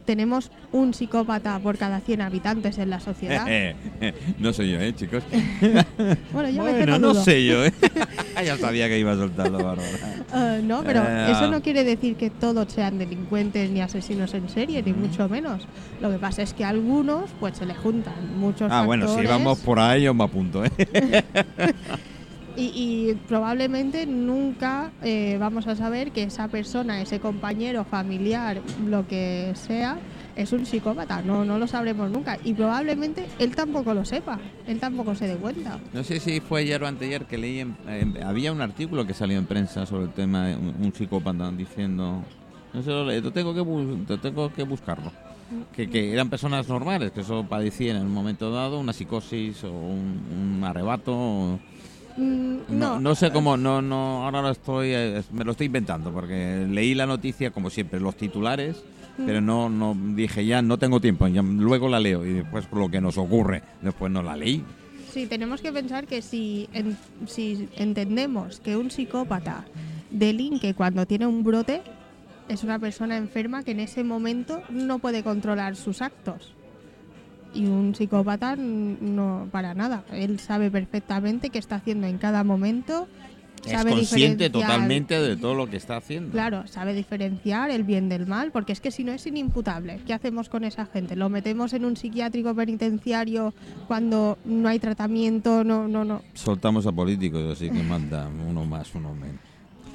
Tenemos 0.07 0.51
un 0.73 0.95
psicópata 0.95 1.59
por 1.59 1.77
cada 1.77 2.01
100 2.01 2.23
habitantes 2.23 2.79
en 2.79 2.91
la 2.91 3.01
sociedad. 3.01 3.45
no 4.39 4.53
soy 4.53 4.71
yo, 4.71 4.81
¿eh, 4.81 4.95
chicos? 4.95 5.25
bueno, 6.33 6.49
yo 6.49 6.63
bueno, 6.63 6.99
no 6.99 7.15
sé 7.15 7.45
yo, 7.45 7.65
¿eh? 7.65 7.73
ya 8.45 8.57
sabía 8.57 8.89
que 8.89 8.99
iba 8.99 9.13
a 9.13 9.17
soltarlo, 9.17 9.59
Bárbara. 9.59 9.89
Eh, 10.35 10.61
no, 10.63 10.83
pero 10.85 11.03
Eh, 11.03 11.33
eso 11.33 11.45
ah. 11.45 11.49
no 11.51 11.61
quiere 11.61 11.83
decir 11.85 12.17
que 12.17 12.31
todos 12.31 12.73
sean 12.73 12.99
delincuentes 12.99 13.71
ni 13.71 13.81
asesinos 13.81 14.33
en 14.35 14.49
serie, 14.49 14.83
ni 14.83 14.93
mucho 14.93 15.29
menos. 15.29 15.67
Lo 16.01 16.11
que 16.11 16.19
pasa 16.19 16.43
es 16.43 16.55
que 16.55 16.65
a 16.65 16.69
algunos 16.69 17.31
pues 17.41 17.57
se 17.57 17.67
le 17.67 17.75
juntan 17.75 18.39
muchos 18.39 18.71
Ah, 18.71 18.85
bueno, 18.85 19.09
si 19.09 19.27
vamos 19.27 19.59
por 19.59 19.81
ahí, 19.81 20.05
yo 20.05 20.15
me 20.15 20.25
apunto, 20.25 20.65
¿eh? 20.65 20.71
Y, 22.57 22.73
y 22.75 23.15
probablemente 23.29 24.07
nunca 24.07 24.91
eh, 25.03 25.37
vamos 25.39 25.67
a 25.67 25.77
saber 25.77 26.11
que 26.11 26.23
esa 26.23 26.49
persona, 26.49 27.03
ese 27.03 27.21
compañero, 27.21 27.85
familiar, 27.85 28.63
lo 28.87 29.07
que 29.07 29.53
sea, 29.55 29.99
es 30.37 30.53
un 30.53 30.65
psicópata. 30.65 31.21
No, 31.23 31.45
no 31.45 31.59
lo 31.59 31.67
sabremos 31.67 32.11
nunca. 32.11 32.39
Y 32.45 32.55
probablemente 32.55 33.27
él 33.39 33.55
tampoco 33.55 33.93
lo 33.95 34.05
sepa. 34.05 34.39
Él 34.67 34.79
tampoco 34.81 35.15
se 35.15 35.27
dé 35.27 35.37
cuenta. 35.37 35.79
No 35.93 36.03
sé 36.03 36.19
si 36.21 36.41
fue 36.41 36.61
ayer 36.61 36.83
o 36.83 36.87
anteayer 36.87 37.27
que 37.27 37.39
leí, 37.39 37.61
en- 37.61 37.77
había 38.23 38.53
un 38.53 38.61
artículo 38.63 39.07
que 39.07 39.15
salió 39.15 39.39
en 39.39 39.47
prensa 39.47 39.85
sobre 39.87 40.05
el 40.05 40.13
tema 40.13 40.47
de 40.49 40.57
un, 40.57 40.93
psicópata 40.95 41.51
diciendo, 41.51 42.23
no 42.73 42.83
sé, 42.83 42.91
lo 42.91 43.33
tengo 43.33 43.55
que, 43.55 44.17
tengo 44.19 44.53
que 44.53 44.63
buscarlo, 44.63 45.13
que, 45.75 45.89
que 45.91 46.13
eran 46.13 46.31
personas 46.31 46.69
normales, 46.69 47.13
que 47.13 47.21
eso 47.21 47.45
padecían 47.47 47.97
en 47.99 48.05
un 48.07 48.13
momento 48.15 48.51
dado 48.51 48.79
una 48.79 48.93
psicosis 48.95 49.63
o 49.65 49.71
un, 49.71 50.63
arrebato. 50.65 51.59
Mm, 52.17 52.57
no, 52.71 52.95
no, 52.95 53.01
no 53.01 53.15
sé 53.15 53.31
cómo, 53.31 53.57
no, 53.57 53.83
no, 53.83 54.25
ahora 54.25 54.43
lo 54.43 54.51
estoy, 54.51 54.89
eh, 54.93 55.23
me 55.33 55.45
lo 55.45 55.53
estoy 55.53 55.67
inventando, 55.67 56.11
porque 56.13 56.67
leí 56.69 56.95
la 56.95 57.07
noticia 57.07 57.51
como 57.51 57.69
siempre, 57.71 58.01
los 58.01 58.17
titulares, 58.17 58.83
pero 59.25 59.41
no, 59.41 59.69
no 59.71 59.97
dije 60.15 60.45
ya, 60.45 60.61
no 60.63 60.79
tengo 60.79 61.01
tiempo, 61.01 61.27
ya, 61.29 61.43
luego 61.43 61.89
la 61.89 62.01
leo 62.01 62.25
y 62.25 62.33
después 62.35 62.67
por 62.67 62.79
lo 62.81 62.91
que 62.91 63.01
nos 63.01 63.17
ocurre, 63.19 63.63
después 63.83 64.11
no 64.13 64.23
la 64.23 64.37
leí. 64.37 64.63
Sí, 65.11 65.27
tenemos 65.27 65.61
que 65.63 65.73
pensar 65.73 66.07
que 66.07 66.21
si, 66.23 66.69
en- 66.75 66.97
si 67.27 67.69
entendemos 67.77 68.61
que 68.61 68.77
un 68.77 68.91
psicópata 68.91 69.65
delinque 70.11 70.75
cuando 70.75 71.07
tiene 71.07 71.27
un 71.27 71.43
brote, 71.45 71.81
es 72.49 72.63
una 72.63 72.79
persona 72.79 73.17
enferma 73.17 73.63
que 73.63 73.71
en 73.73 73.81
ese 73.81 74.05
momento 74.05 74.63
no 74.71 74.99
puede 74.99 75.23
controlar 75.23 75.77
sus 75.77 76.03
actos. 76.03 76.53
Y 77.57 77.67
un 77.67 77.95
psicópata 77.95 78.55
no 78.57 79.49
para 79.51 79.75
nada. 79.75 80.05
Él 80.13 80.39
sabe 80.39 80.71
perfectamente 80.71 81.49
qué 81.51 81.59
está 81.59 81.77
haciendo 81.77 82.07
en 82.07 82.19
cada 82.19 82.45
momento. 82.45 83.09
Es 83.65 83.73
sabe 83.73 83.93
consciente 83.93 84.49
diferenciar- 84.49 84.53
totalmente 84.53 85.19
de 85.19 85.37
todo 85.37 85.55
lo 85.55 85.69
que 85.69 85.77
está 85.77 85.97
haciendo. 85.97 86.31
Claro, 86.31 86.67
sabe 86.69 86.93
diferenciar 86.95 87.71
el 87.71 87.83
bien 87.83 88.09
del 88.09 88.27
mal, 88.27 88.53
porque 88.53 88.73
es 88.73 88.81
que 88.81 88.91
si 88.93 89.03
no 89.03 89.11
es 89.13 89.27
inimputable, 89.27 90.01
¿qué 90.07 90.13
hacemos 90.13 90.49
con 90.49 90.63
esa 90.65 90.87
gente? 90.87 91.17
¿Lo 91.17 91.29
metemos 91.31 91.73
en 91.73 91.85
un 91.85 91.97
psiquiátrico 91.97 92.55
penitenciario 92.55 93.55
cuando 93.89 94.39
no 94.45 94.69
hay 94.69 94.79
tratamiento? 94.79 95.65
No, 95.65 95.89
no, 95.89 96.05
no. 96.05 96.23
Soltamos 96.35 96.87
a 96.87 96.93
políticos, 96.93 97.43
así 97.51 97.69
que 97.71 97.83
manda 97.83 98.29
uno 98.49 98.65
más, 98.67 98.95
uno 98.95 99.15
menos. 99.15 99.41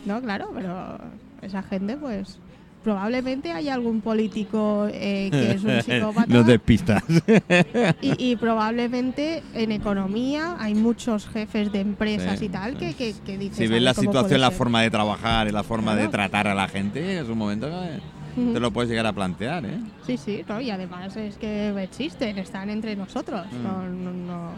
No, 0.05 0.19
claro, 0.21 0.49
pero 0.53 0.97
esa 1.43 1.61
gente, 1.63 1.95
pues 1.95 2.39
probablemente 2.83 3.51
hay 3.51 3.69
algún 3.69 4.01
político 4.01 4.87
eh, 4.91 5.29
que 5.31 5.51
es 5.51 5.63
un 5.63 5.81
psicópata 5.83 6.25
no 6.33 6.43
despistas. 6.43 7.03
y, 8.01 8.31
y 8.31 8.35
probablemente 8.35 9.43
en 9.53 9.71
economía 9.71 10.55
hay 10.59 10.73
muchos 10.75 11.27
jefes 11.27 11.71
de 11.71 11.79
empresas 11.81 12.39
Sí, 12.39 12.45
y 12.45 12.49
tal 12.49 12.77
que, 12.77 12.93
que, 12.93 13.13
que 13.25 13.37
dicen... 13.37 13.55
Si 13.57 13.65
"A 13.65 13.69
ves 13.69 13.81
la 13.81 13.93
situación, 13.93 14.41
la 14.41 14.47
ser". 14.49 14.57
forma 14.57 14.81
de 14.81 14.89
trabajar 14.89 15.47
y 15.47 15.51
la 15.51 15.63
forma 15.63 15.95
de 15.95 16.07
tratar 16.07 16.47
a 16.47 16.55
la 16.55 16.67
gente, 16.67 17.19
es 17.19 17.27
un 17.29 17.37
momento 17.37 17.67
que 17.69 17.99
te 18.53 18.59
lo 18.59 18.71
puedes 18.71 18.89
llegar 18.89 19.05
a 19.07 19.13
plantear, 19.13 19.65
¿eh? 19.65 19.77
Sí, 20.07 20.17
sí, 20.17 20.43
¿no? 20.47 20.61
y 20.61 20.69
además 20.71 21.15
es 21.17 21.35
que 21.37 21.69
existen, 21.83 22.37
están 22.37 22.69
entre 22.69 22.95
nosotros. 22.95 23.45
Mm. 23.51 23.63
no- 23.63 23.89
no- 23.89 24.11
no. 24.13 24.51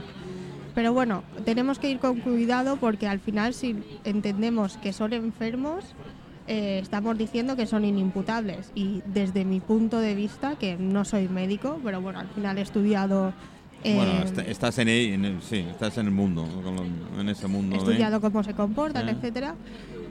Pero 0.76 0.92
bueno, 0.94 1.24
tenemos 1.46 1.78
que 1.78 1.90
ir 1.92 2.00
con 2.00 2.20
cuidado 2.20 2.78
porque 2.78 3.08
al 3.08 3.20
final 3.20 3.54
si 3.54 3.76
entendemos 4.06 4.78
que 4.78 4.92
son 4.92 5.14
enfermos, 5.14 5.84
eh, 6.48 6.80
estamos 6.82 7.18
diciendo 7.18 7.56
que 7.56 7.66
son 7.66 7.86
inimputables. 7.86 8.72
Y 8.76 9.02
desde 9.06 9.46
mi 9.46 9.60
punto 9.60 10.00
de 10.00 10.16
vista, 10.16 10.56
que 10.58 10.76
no 10.78 11.06
soy 11.06 11.28
médico, 11.30 11.80
pero 11.84 12.02
bueno, 12.02 12.20
al 12.20 12.28
final 12.30 12.58
he 12.58 12.62
estudiado... 12.62 13.34
eh, 13.84 13.96
bueno, 13.96 14.12
est- 14.24 14.38
estás 14.50 14.78
en, 14.80 14.88
el- 14.90 15.14
en 15.14 15.26
el- 15.26 15.42
sí, 15.42 15.58
estás 15.60 15.98
en 15.98 16.06
el 16.08 16.12
mundo, 16.12 16.46
en 17.20 17.30
ese 17.30 17.48
mundo. 17.48 17.76
he 17.76 17.80
de- 17.80 17.84
estudiado 17.86 18.22
cómo 18.22 18.44
se 18.44 18.54
comportan, 18.54 19.10
Eh. 19.10 19.12
etcétera. 19.14 19.56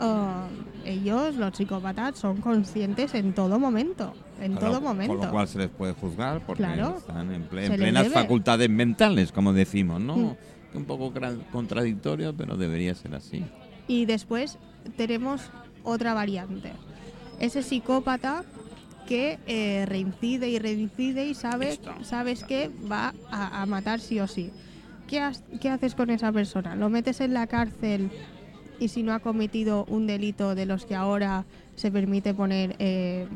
Ah, 0.01 0.47
ellos, 0.85 1.37
los 1.37 1.57
psicópatas, 1.57 2.19
son 2.19 2.39
conscientes 2.39 3.15
en 3.15 3.33
todo 3.35 3.59
momento. 3.59 4.13
En 4.41 4.57
todo 4.57 4.81
momento. 4.81 5.15
Con 5.17 5.27
lo 5.27 5.31
cual 5.33 5.47
se 5.47 5.59
les 5.59 5.69
puede 5.69 5.93
juzgar 5.93 6.45
porque 6.45 6.65
Claro. 6.65 6.97
están 6.99 7.33
en, 7.33 7.49
ple- 7.49 7.67
en 7.67 7.77
plenas 7.77 8.09
facultades 8.09 8.69
mentales, 8.69 9.31
como 9.31 9.53
decimos, 9.53 10.01
¿no? 10.01 10.17
Mm. 10.17 10.37
Un 10.75 10.85
poco 10.87 11.13
contradictorio, 11.53 12.35
pero 12.35 12.57
debería 12.57 12.95
ser 12.95 13.15
así. 13.15 13.45
Y 13.87 14.07
después 14.07 14.59
tenemos 14.97 15.43
otra 15.85 16.15
variante. 16.15 16.73
Ese 17.41 17.63
psicópata 17.63 18.45
que 19.07 19.39
eh, 19.47 19.85
reincide 19.87 20.49
y 20.49 20.59
reincide 20.59 21.27
y 21.27 21.35
sabe, 21.35 21.79
sabes 22.03 22.45
que 22.45 22.71
va 22.91 23.13
a, 23.31 23.63
a 23.63 23.67
matar 23.67 24.01
sí 24.01 24.21
o 24.21 24.27
sí. 24.27 24.51
¿Qué, 25.09 25.21
has- 25.21 25.43
¿Qué 25.61 25.69
haces 25.69 25.95
con 25.95 26.11
esa 26.11 26.33
persona? 26.33 26.77
¿Lo 26.77 26.89
metes 26.89 27.21
en 27.21 27.35
la 27.35 27.47
cárcel 27.47 28.11
y 28.79 28.89
si 28.89 29.03
no 29.03 29.13
ha 29.13 29.19
cometido 29.21 29.85
un 29.87 30.07
delito 30.07 30.55
de 30.55 30.67
los 30.67 30.87
que 30.87 30.95
ahora 30.95 31.45
se 31.77 31.91
permite 31.91 32.33
poner 32.33 32.77
eh, 32.79 33.27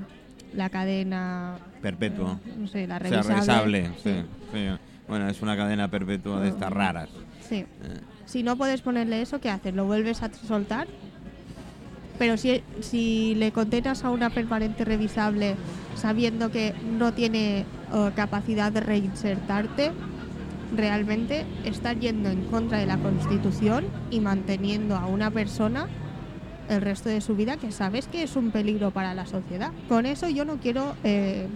la 0.55 0.71
cadena, 0.71 1.59
Perpetuo. 1.83 2.39
no 2.59 2.67
sé, 2.69 2.87
la 2.87 2.97
O 2.97 3.01
sea, 3.01 3.23
revisable? 3.23 3.81
revisable, 3.83 3.91
sí, 4.03 4.29
sí. 4.53 4.59
Bueno, 5.09 5.29
es 5.29 5.43
una 5.43 5.57
cadena 5.57 5.89
perpetua 5.89 6.41
de 6.41 6.49
estas 6.49 6.73
raras. 6.73 7.09
Sí. 7.49 7.57
Eh, 7.57 7.67
Si 8.25 8.43
no 8.43 8.57
puedes 8.57 8.81
ponerle 8.81 9.21
eso, 9.23 9.41
¿qué 9.41 9.51
haces? 9.51 9.75
¿Lo 9.75 9.85
vuelves 9.85 10.23
a 10.23 10.33
soltar? 10.33 10.89
Pero 12.19 12.37
si, 12.37 12.63
si 12.81 13.35
le 13.35 13.53
condenas 13.53 14.05
a 14.05 14.11
una 14.11 14.31
permanente 14.31 14.85
revisable 14.85 15.57
sabiendo 15.95 16.51
que 16.51 16.75
no 16.99 17.13
tiene 17.13 17.61
eh, 17.61 17.65
capacidad 18.15 18.73
de 18.73 18.81
reinsertarte, 18.81 19.93
realmente 20.75 21.45
estás 21.65 21.99
yendo 21.99 22.29
en 22.29 22.45
contra 22.45 22.79
de 22.79 22.87
la 22.87 22.99
Constitución 22.99 23.87
y 24.11 24.21
manteniendo 24.21 24.97
a 24.97 25.07
una 25.07 25.31
persona 25.31 25.89
el 26.69 26.81
resto 26.81 27.09
de 27.09 27.21
su 27.21 27.37
vida 27.37 27.57
que 27.57 27.71
sabes 27.71 28.09
que 28.09 28.23
es 28.23 28.37
un 28.37 28.51
peligro 28.51 28.91
para 28.91 29.15
la 29.15 29.27
sociedad. 29.27 29.71
Con 29.89 30.07
eso 30.07 30.29
yo 30.29 30.45
no 30.45 30.57
quiero 30.57 30.97
eh, 31.05 31.47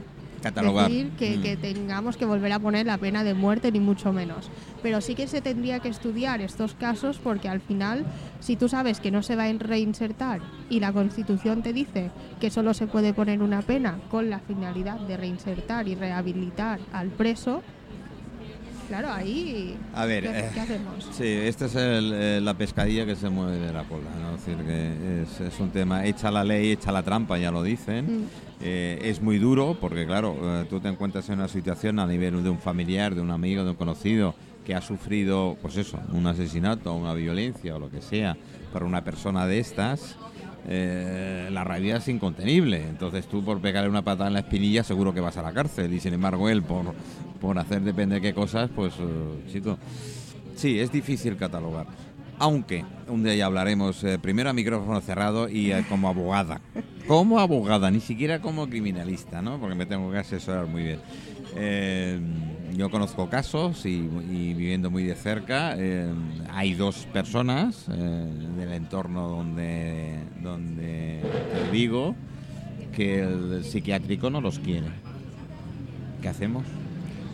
catalogar. 0.40 0.88
decir 0.90 1.11
que, 1.18 1.37
Mm. 1.38 1.42
que 1.42 1.57
tengamos 1.57 2.16
que 2.16 2.24
volver 2.24 2.53
a 2.53 2.59
poner 2.59 2.87
la 2.87 2.98
pena 2.98 3.24
de 3.24 3.35
muerte, 3.35 3.70
ni 3.72 3.81
mucho 3.81 4.12
menos. 4.12 4.50
Pero 4.83 5.00
sí 5.00 5.14
que 5.14 5.26
se 5.29 5.40
tendría 5.40 5.81
que 5.81 5.88
estudiar 5.88 6.40
estos 6.40 6.74
casos 6.74 7.18
porque 7.22 7.48
al 7.48 7.61
final, 7.61 8.05
si 8.40 8.57
tú 8.57 8.68
sabes 8.68 9.00
que 9.00 9.11
no 9.11 9.22
se 9.22 9.37
va 9.37 9.44
a 9.44 9.53
reinsertar 9.53 10.40
y 10.68 10.81
la 10.81 10.92
Constitución 10.92 11.62
te 11.62 11.72
dice 11.72 12.11
que 12.40 12.50
solo 12.50 12.74
se 12.74 12.87
puede 12.87 13.12
poner 13.12 13.42
una 13.42 13.62
pena 13.62 13.98
con 14.11 14.31
la 14.31 14.38
finalidad 14.40 14.98
de 15.00 15.16
reinsertar 15.16 15.88
y 15.88 15.94
rehabilitar 15.94 16.81
al 16.92 17.09
preso, 17.09 17.62
claro, 18.90 19.12
ahí... 19.12 19.79
A 19.94 20.05
ver, 20.05 20.24
¿qué, 20.24 20.38
eh, 20.40 20.50
qué 20.53 20.61
hacemos? 20.61 21.09
Sí, 21.12 21.24
esta 21.24 21.66
es 21.66 21.76
el, 21.76 22.12
eh, 22.12 22.40
la 22.42 22.55
pescadilla 22.55 23.07
que 23.07 23.14
se 23.14 23.31
mueve 23.31 23.59
de 23.59 23.72
la 23.72 23.85
cola, 23.85 24.11
¿no? 24.20 24.35
Es 24.35 24.44
decir, 24.44 24.64
que 24.66 25.22
es, 25.22 25.40
es 25.40 25.61
un 25.61 25.70
tema, 25.70 26.05
echa 26.07 26.31
la 26.33 26.42
ley, 26.42 26.72
echa 26.72 26.90
la 26.90 27.05
trampa, 27.05 27.38
ya 27.38 27.53
lo 27.53 27.62
dicen. 27.62 28.22
Mm. 28.22 28.24
Eh, 28.62 28.98
es 29.05 29.22
muy 29.22 29.38
duro 29.38 29.79
porque, 29.81 30.05
claro, 30.07 30.37
eh, 30.42 30.66
tú 30.68 30.81
te 30.81 30.88
encuentras 30.88 31.29
en 31.29 31.37
una 31.37 31.46
situación 31.48 32.00
a 32.00 32.07
nivel 32.07 32.42
de 32.42 32.50
un 32.50 32.59
familiar, 32.59 33.14
de 33.14 33.20
un 33.20 33.31
amigo, 33.31 33.62
de 33.62 33.70
un 33.70 33.76
conocido 33.76 34.35
que 34.66 34.74
ha 34.74 34.81
sufrido, 34.83 35.57
pues 35.62 35.76
eso, 35.76 36.00
un 36.12 36.26
asesinato, 36.26 36.92
una 36.92 37.14
violencia 37.14 37.76
o 37.76 37.79
lo 37.79 37.90
que 37.90 38.03
sea, 38.03 38.37
por 38.72 38.83
una 38.83 39.05
persona 39.05 39.46
de 39.46 39.61
estas. 39.61 40.16
eh, 40.68 41.48
la 41.50 41.64
rabia 41.64 41.96
es 41.96 42.09
incontenible. 42.09 42.83
Entonces 42.88 43.26
tú 43.26 43.42
por 43.42 43.61
pegarle 43.61 43.88
una 43.88 44.03
patada 44.03 44.29
en 44.29 44.35
la 44.35 44.40
espinilla 44.40 44.85
seguro 44.85 45.14
que 45.14 45.20
vas 45.20 45.37
a 45.37 45.42
la 45.42 45.53
cárcel. 45.53 45.92
Y 45.92 46.00
sin 46.00 46.14
embargo 46.14 46.48
él 46.48 46.62
por, 46.62 46.94
por 47.40 47.59
hacer 47.59 47.83
depende 47.83 48.16
de 48.16 48.20
qué 48.20 48.35
cosas, 48.35 48.70
pues 48.74 48.94
eh, 48.98 49.50
chico. 49.50 49.79
Sí, 50.55 50.79
es 50.79 50.92
difícil 50.92 51.37
catalogar. 51.37 51.87
Aunque 52.38 52.85
un 53.09 53.22
día 53.22 53.35
ya 53.35 53.46
hablaremos, 53.46 54.03
eh, 54.05 54.18
primero 54.18 54.50
a 54.50 54.53
micrófono 54.53 55.00
cerrado 55.00 55.48
y 55.48 55.72
eh, 55.72 55.85
como 55.88 56.09
abogada. 56.09 56.61
Como 57.07 57.40
abogada, 57.40 57.90
ni 57.90 58.00
siquiera 58.00 58.40
como 58.40 58.68
criminalista, 58.68 59.42
¿no? 59.42 59.59
Porque 59.59 59.74
me 59.74 59.87
tengo 59.87 60.11
que 60.12 60.18
asesorar 60.18 60.66
muy 60.66 60.83
bien. 60.83 61.00
Yo 62.76 62.88
conozco 62.88 63.29
casos 63.29 63.85
y, 63.85 63.98
viviendo 63.98 64.90
muy 64.90 65.03
de 65.03 65.16
cerca, 65.16 65.76
hay 66.53 66.74
dos 66.74 67.07
personas 67.12 67.88
del 67.88 68.72
entorno 68.72 69.29
donde, 69.29 70.20
donde 70.40 71.20
vivo 71.72 72.14
que 72.94 73.22
el 73.22 73.64
psiquiátrico 73.64 74.31
no 74.31 74.40
los 74.40 74.61
quiere. 74.61 74.87
¿Qué 76.22 76.29
hacemos? 76.29 76.64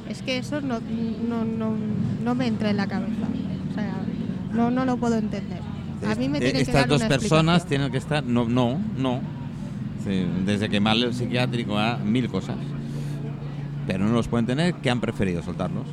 Es 0.09 0.23
que 0.23 0.39
eso 0.39 0.61
no, 0.61 0.81
no, 1.29 1.45
no, 1.45 1.75
no 2.23 2.35
me 2.35 2.47
entra 2.47 2.71
en 2.71 2.77
la 2.77 2.87
cabeza. 2.87 3.27
O 3.71 3.75
sea, 3.75 3.95
no, 4.53 4.71
no 4.71 4.85
lo 4.85 4.97
puedo 4.97 5.17
entender. 5.17 5.61
A 6.07 6.15
mí 6.15 6.29
me 6.29 6.39
tiene 6.39 6.55
que 6.55 6.61
Estas 6.63 6.75
dar 6.75 6.89
dos 6.89 7.01
una 7.01 7.09
personas 7.09 7.67
tienen 7.67 7.91
que 7.91 7.99
estar. 7.99 8.23
No, 8.25 8.49
no, 8.49 8.81
no. 8.97 9.21
Desde 10.45 10.69
quemarle 10.69 11.07
el 11.07 11.15
psiquiátrico 11.15 11.77
a 11.79 11.97
mil 11.97 12.29
cosas. 12.29 12.57
Pero 13.87 14.05
no 14.05 14.13
los 14.13 14.29
pueden 14.29 14.47
tener, 14.47 14.75
que 14.75 14.91
han 14.91 15.01
preferido 15.01 15.43
soltarlos. 15.43 15.87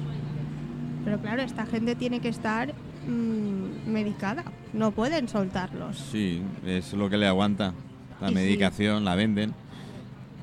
Pero 1.04 1.20
claro, 1.20 1.42
esta 1.42 1.66
gente 1.66 1.96
tiene 1.96 2.20
que 2.20 2.30
estar 2.30 2.74
mm, 3.08 3.90
medicada. 3.92 4.44
No 4.74 4.92
pueden 4.92 5.28
soltarlos. 5.28 5.98
Sí, 6.12 6.42
es 6.66 6.94
lo 6.94 7.10
que 7.10 7.18
le 7.18 7.28
aguanta. 7.28 7.74
La 8.22 8.28
Y 8.28 8.30
sí. 8.30 8.36
medicación 8.36 9.04
la 9.04 9.16
venden. 9.16 9.54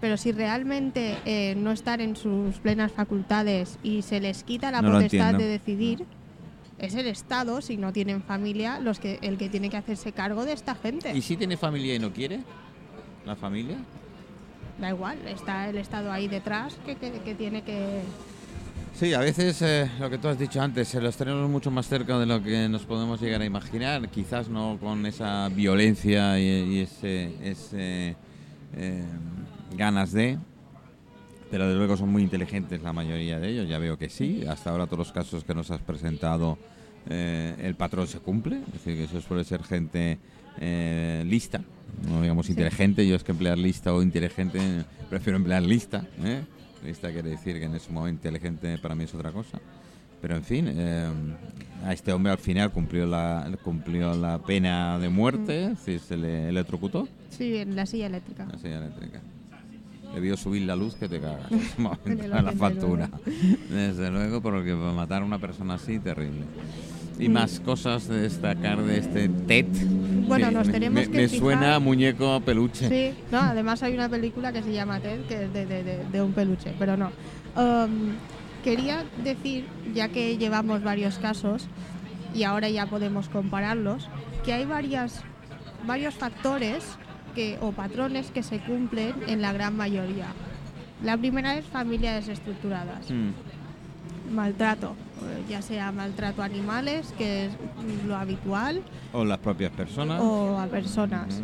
Pero 0.00 0.16
si 0.16 0.32
realmente 0.32 1.18
eh, 1.24 1.54
no 1.56 1.72
están 1.72 2.00
en 2.00 2.16
sus 2.16 2.56
plenas 2.58 2.90
facultades 2.92 3.78
y 3.82 4.02
se 4.02 4.20
les 4.20 4.44
quita 4.44 4.70
la 4.70 4.80
No 4.80 4.92
potestad 4.92 5.34
de 5.34 5.44
decidir, 5.44 6.06
es 6.78 6.94
el 6.94 7.06
Estado, 7.06 7.60
si 7.60 7.76
no 7.76 7.92
tienen 7.92 8.22
familia, 8.22 8.80
los 8.80 8.98
que, 8.98 9.18
el 9.20 9.36
que 9.36 9.50
tiene 9.50 9.68
que 9.68 9.76
hacerse 9.76 10.12
cargo 10.12 10.46
de 10.46 10.54
esta 10.54 10.74
gente. 10.74 11.12
¿Y 11.14 11.20
si 11.20 11.36
tiene 11.36 11.58
familia 11.58 11.94
y 11.94 11.98
no 11.98 12.10
quiere? 12.10 12.40
¿La 13.26 13.36
familia? 13.36 13.76
Da 14.80 14.88
igual, 14.88 15.18
está 15.26 15.68
el 15.68 15.76
Estado 15.76 16.10
ahí 16.10 16.26
detrás 16.26 16.78
que, 16.86 16.96
que, 16.96 17.34
tiene 17.34 17.62
que... 17.62 18.00
Sí, 18.94 19.12
a 19.12 19.20
veces 19.20 19.60
eh, 19.60 19.90
lo 20.00 20.08
que 20.08 20.16
tú 20.16 20.28
has 20.28 20.38
dicho 20.38 20.60
antes, 20.62 20.94
los 20.94 21.16
tenemos 21.16 21.50
mucho 21.50 21.70
más 21.70 21.86
cerca 21.86 22.18
de 22.18 22.24
lo 22.24 22.42
que 22.42 22.66
nos 22.70 22.86
podemos 22.86 23.20
llegar 23.20 23.42
a 23.42 23.44
imaginar, 23.44 24.08
quizás 24.08 24.48
no 24.48 24.78
con 24.80 25.04
esa 25.04 25.50
violencia 25.50 26.40
y, 26.40 26.80
ese, 26.80 27.34
ese 27.42 28.16
eh, 28.74 29.04
ganas 29.76 30.12
de, 30.12 30.38
pero 31.50 31.66
desde 31.66 31.78
luego 31.78 31.96
son 31.96 32.10
muy 32.10 32.22
inteligentes 32.22 32.82
la 32.82 32.92
mayoría 32.92 33.40
de 33.40 33.48
ellos, 33.48 33.68
ya 33.68 33.78
veo 33.78 33.98
que 33.98 34.08
sí. 34.08 34.44
Hasta 34.48 34.70
ahora 34.70 34.86
todos 34.86 34.98
los 34.98 35.12
casos 35.12 35.44
que 35.44 35.54
nos 35.54 35.70
has 35.70 35.80
presentado, 35.80 36.58
eh, 37.08 37.56
el 37.60 37.74
patrón 37.74 38.06
se 38.06 38.20
cumple, 38.20 38.60
es 38.66 38.72
decir, 38.72 38.96
que 38.96 39.04
eso 39.04 39.20
suele 39.20 39.42
ser 39.44 39.64
gente 39.64 40.18
eh, 40.60 41.24
lista, 41.26 41.60
no 42.08 42.22
digamos 42.22 42.48
inteligente, 42.48 43.06
yo 43.06 43.16
es 43.16 43.24
que 43.24 43.32
emplear 43.32 43.58
lista 43.58 43.92
o 43.92 44.02
inteligente, 44.02 44.60
prefiero 45.08 45.36
emplear 45.36 45.62
lista. 45.62 46.06
¿eh? 46.22 46.42
Lista 46.84 47.10
quiere 47.10 47.30
decir 47.30 47.58
que 47.58 47.64
en 47.64 47.74
ese 47.74 47.90
momento 47.90 48.28
inteligente 48.28 48.78
para 48.78 48.94
mí 48.94 49.04
es 49.04 49.14
otra 49.14 49.32
cosa. 49.32 49.58
Pero 50.22 50.36
en 50.36 50.44
fin, 50.44 50.68
a 51.82 51.94
este 51.94 52.12
hombre 52.12 52.30
al 52.30 52.38
final 52.38 52.70
cumplió 52.70 53.06
la, 53.06 53.50
cumplió 53.64 54.14
la 54.14 54.38
pena 54.38 54.98
de 54.98 55.08
muerte, 55.08 55.74
si 55.82 55.98
se 55.98 56.14
le 56.14 56.50
electrocutó. 56.50 57.08
Sí, 57.30 57.56
en 57.56 57.74
la 57.74 57.86
silla 57.86 58.06
eléctrica. 58.06 58.44
La 58.44 58.58
silla 58.58 58.78
eléctrica 58.78 59.22
debió 60.14 60.36
subir 60.36 60.62
la 60.62 60.76
luz 60.76 60.94
que 60.94 61.08
te 61.08 61.20
cagas 61.20 61.50
a 62.32 62.42
la 62.42 62.52
factura. 62.52 63.08
Desde 63.68 64.10
luego, 64.10 64.40
porque 64.40 64.74
matar 64.74 65.22
a 65.22 65.24
una 65.24 65.38
persona 65.38 65.74
así, 65.74 65.98
terrible. 65.98 66.44
Y 67.18 67.28
mm. 67.28 67.32
más 67.32 67.60
cosas 67.60 68.08
de 68.08 68.22
destacar 68.22 68.82
de 68.82 68.98
este 68.98 69.28
TED. 69.28 69.66
Bueno, 70.26 70.50
nos 70.50 70.70
tenemos 70.70 71.06
me, 71.06 71.10
que. 71.10 71.18
Me 71.18 71.28
suena 71.28 71.78
muñeco 71.78 72.40
peluche. 72.40 72.88
Sí, 72.88 73.18
no, 73.30 73.38
además 73.38 73.82
hay 73.82 73.94
una 73.94 74.08
película 74.08 74.52
que 74.52 74.62
se 74.62 74.72
llama 74.72 75.00
TED, 75.00 75.22
que 75.26 75.44
es 75.44 75.52
de, 75.52 75.66
de, 76.10 76.22
un 76.22 76.32
peluche, 76.32 76.74
pero 76.78 76.96
no. 76.96 77.10
Um, 77.56 78.12
quería 78.64 79.04
decir, 79.22 79.66
ya 79.94 80.08
que 80.08 80.38
llevamos 80.38 80.82
varios 80.82 81.18
casos 81.18 81.66
y 82.34 82.44
ahora 82.44 82.68
ya 82.68 82.86
podemos 82.86 83.28
compararlos, 83.28 84.08
que 84.44 84.52
hay 84.52 84.64
varias, 84.64 85.22
varios 85.86 86.14
factores 86.14 86.96
que, 87.34 87.58
o 87.60 87.72
patrones 87.72 88.30
que 88.30 88.42
se 88.42 88.58
cumplen 88.58 89.14
en 89.26 89.42
la 89.42 89.52
gran 89.52 89.76
mayoría. 89.76 90.26
La 91.02 91.16
primera 91.16 91.54
es 91.56 91.64
familias 91.64 92.26
desestructuradas. 92.26 93.10
Mm. 93.10 94.34
Maltrato, 94.34 94.94
ya 95.48 95.60
sea 95.60 95.90
maltrato 95.90 96.42
a 96.42 96.44
animales, 96.44 97.12
que 97.18 97.46
es 97.46 97.52
lo 98.06 98.16
habitual. 98.16 98.82
O 99.12 99.24
las 99.24 99.38
propias 99.38 99.72
personas. 99.72 100.20
O 100.22 100.58
a 100.58 100.66
personas. 100.66 101.40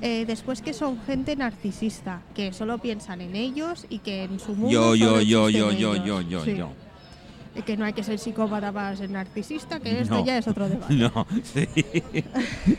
Eh, 0.00 0.24
después 0.26 0.62
que 0.62 0.72
son 0.72 1.00
gente 1.02 1.34
narcisista, 1.34 2.22
que 2.34 2.52
solo 2.52 2.78
piensan 2.78 3.20
en 3.20 3.34
ellos 3.34 3.86
y 3.88 3.98
que 3.98 4.24
en 4.24 4.38
su 4.38 4.54
mundo... 4.54 4.94
Yo, 4.94 4.94
yo, 4.94 5.20
yo, 5.20 5.50
yo, 5.50 5.72
yo, 5.72 5.96
yo, 5.96 6.20
yo, 6.20 6.44
yo. 6.44 6.70
Que 7.66 7.76
no 7.76 7.84
hay 7.84 7.92
que 7.92 8.04
ser 8.04 8.20
psicópata 8.20 8.70
para 8.70 8.94
ser 8.94 9.10
narcisista, 9.10 9.80
que 9.80 10.00
esto 10.00 10.24
ya 10.24 10.38
es 10.38 10.46
otro 10.46 10.68
debate. 10.68 10.94
No, 10.94 11.26
sí. 11.42 11.66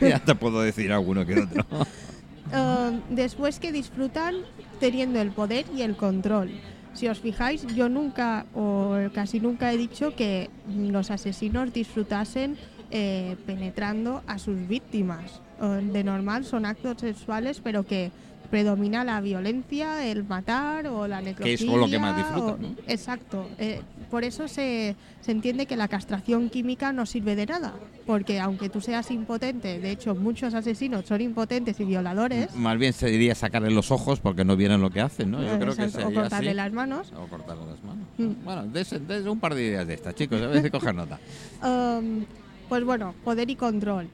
ya 0.00 0.18
te 0.20 0.34
puedo 0.34 0.62
decir 0.62 0.90
alguno 0.92 1.26
que 1.26 1.40
otro. 1.40 1.66
Eh, 2.52 3.00
después 3.10 3.58
que 3.60 3.72
disfrutan 3.72 4.36
teniendo 4.78 5.20
el 5.20 5.30
poder 5.30 5.66
y 5.74 5.82
el 5.82 5.96
control. 5.96 6.50
Si 6.94 7.06
os 7.08 7.20
fijáis, 7.20 7.66
yo 7.74 7.88
nunca 7.88 8.46
o 8.54 8.96
casi 9.14 9.40
nunca 9.40 9.72
he 9.72 9.76
dicho 9.76 10.14
que 10.16 10.50
los 10.68 11.10
asesinos 11.10 11.72
disfrutasen 11.72 12.56
eh, 12.90 13.36
penetrando 13.46 14.22
a 14.26 14.38
sus 14.38 14.66
víctimas. 14.66 15.40
de 15.60 16.02
normal 16.04 16.44
son 16.44 16.64
actos 16.64 17.00
sexuales, 17.00 17.60
pero 17.62 17.84
que 17.84 18.10
predomina 18.50 19.04
la 19.04 19.20
violencia, 19.20 20.04
el 20.04 20.24
matar 20.24 20.88
o 20.88 21.06
la 21.06 21.20
necrofilia. 21.20 21.56
Que 21.56 21.64
es 21.64 21.80
lo 21.80 21.88
que 21.88 21.98
más 21.98 22.16
disfrutan. 22.16 22.76
Exacto. 22.88 23.48
Eh, 23.58 23.80
por 24.10 24.24
eso 24.24 24.48
se, 24.48 24.96
se, 25.20 25.30
entiende 25.30 25.66
que 25.66 25.76
la 25.76 25.86
castración 25.86 26.50
química 26.50 26.92
no 26.92 27.06
sirve 27.06 27.36
de 27.36 27.46
nada, 27.46 27.74
porque 28.06 28.40
aunque 28.40 28.68
tú 28.68 28.80
seas 28.80 29.10
impotente, 29.12 29.78
de 29.78 29.90
hecho 29.92 30.16
muchos 30.16 30.52
asesinos 30.54 31.06
son 31.06 31.20
impotentes 31.20 31.78
y 31.78 31.84
violadores. 31.84 32.54
Más 32.56 32.76
bien 32.76 32.92
se 32.92 33.06
diría 33.06 33.36
sacarle 33.36 33.70
los 33.70 33.92
ojos 33.92 34.18
porque 34.18 34.44
no 34.44 34.56
vieron 34.56 34.80
lo 34.80 34.90
que 34.90 35.00
hacen, 35.00 35.30
¿no? 35.30 35.42
Yo 35.42 35.58
creo 35.58 35.76
que 35.76 35.84
o 36.04 36.12
cortarle 36.12 36.54
las 36.54 36.72
manos. 36.72 37.12
O 37.16 37.28
cortarle 37.28 37.64
las 37.66 37.82
manos. 37.84 38.06
Mm. 38.18 38.44
Bueno, 38.44 38.66
desde 38.66 39.30
un 39.30 39.38
par 39.38 39.54
de 39.54 39.64
ideas 39.64 39.86
de 39.86 39.94
estas, 39.94 40.14
chicos, 40.16 40.42
a 40.42 40.48
ver 40.48 40.62
si 40.62 40.70
coger 40.70 40.94
nota. 40.94 41.20
Um, 41.62 42.24
pues 42.68 42.84
bueno, 42.84 43.14
poder 43.24 43.48
y 43.48 43.54
control. 43.54 44.08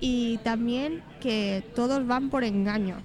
Y 0.00 0.38
también 0.38 1.02
que 1.20 1.64
todos 1.74 2.06
van 2.06 2.28
por 2.28 2.44
engaño 2.44 2.96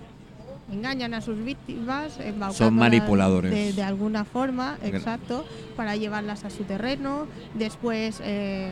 engañan 0.72 1.14
a 1.14 1.22
sus 1.22 1.44
víctimas, 1.44 2.18
son 2.54 2.76
manipuladores 2.76 3.76
de, 3.76 3.84
alguna 3.84 4.26
forma, 4.26 4.78
exacto, 4.84 5.46
para 5.76 5.96
llevarlas 5.96 6.46
a 6.46 6.50
su 6.50 6.64
terreno, 6.64 7.28
después 7.56 8.22
eh, 8.24 8.70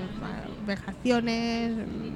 vejaciones, 0.65 1.73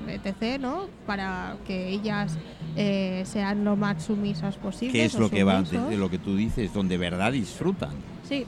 etc., 0.08 0.60
¿no? 0.60 0.88
Para 1.06 1.58
que 1.66 1.90
ellas 1.90 2.38
eh, 2.76 3.24
sean 3.26 3.64
lo 3.64 3.76
más 3.76 4.04
sumisas 4.04 4.56
posible. 4.58 4.94
¿Qué 4.94 5.06
es 5.06 5.16
lo 5.16 5.30
que 5.30 5.44
va 5.44 5.62
de 5.62 5.98
lo 5.98 6.10
que 6.10 6.18
tú 6.18 6.36
dices, 6.36 6.74
donde 6.74 6.98
verdad 6.98 7.32
disfrutan? 7.32 7.92
Sí, 8.28 8.46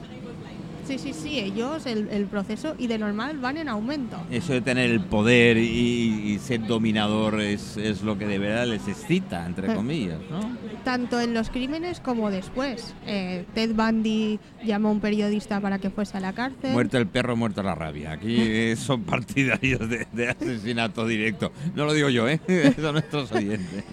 Sí, 0.86 0.98
sí, 0.98 1.14
sí, 1.14 1.40
ellos, 1.40 1.86
el, 1.86 2.26
proceso, 2.26 2.76
y 2.78 2.88
de 2.88 2.98
normal 2.98 3.38
van 3.38 3.58
en 3.58 3.70
aumento. 3.70 4.18
Eso 4.30 4.54
de 4.54 4.62
tener 4.62 4.90
el 4.90 5.02
poder 5.02 5.58
y, 5.58 6.38
ser 6.40 6.66
dominador 6.68 7.40
es, 7.40 7.78
es, 7.78 8.02
lo 8.02 8.18
que 8.18 8.26
de 8.28 8.38
verdad 8.38 8.68
les 8.68 8.88
excita, 8.88 9.46
entre 9.46 9.72
eh, 9.72 9.76
comillas, 9.76 10.20
¿no? 10.30 10.42
Tanto 10.84 11.22
en 11.22 11.34
los 11.34 11.50
crímenes 11.50 12.02
como 12.02 12.30
después. 12.32 12.94
Eh, 13.06 13.46
Ted 13.54 13.74
Bundy 13.74 14.40
llamó 14.64 14.90
a 14.90 14.92
un 14.92 15.00
periodista 15.00 15.62
para 15.62 15.80
que 15.80 15.90
fuese 15.90 16.18
a 16.18 16.20
la 16.20 16.34
cárcel. 16.34 16.74
Muerto 16.74 16.98
el 16.98 17.08
perro, 17.08 17.38
muerto 17.38 17.64
la 17.64 17.76
rabia. 17.76 18.12
Aquí 18.12 18.76
son 18.76 19.04
partidarios 19.04 19.80
de, 19.90 20.28
asesinato 20.30 21.08
directo. 21.08 21.54
No 21.76 21.86
lo 21.86 21.94
digo 21.94 22.10
yo, 22.10 22.28
¿eh? 22.28 22.42
Son 22.82 22.94
nuestros 22.94 23.32
oyentes. 23.32 23.84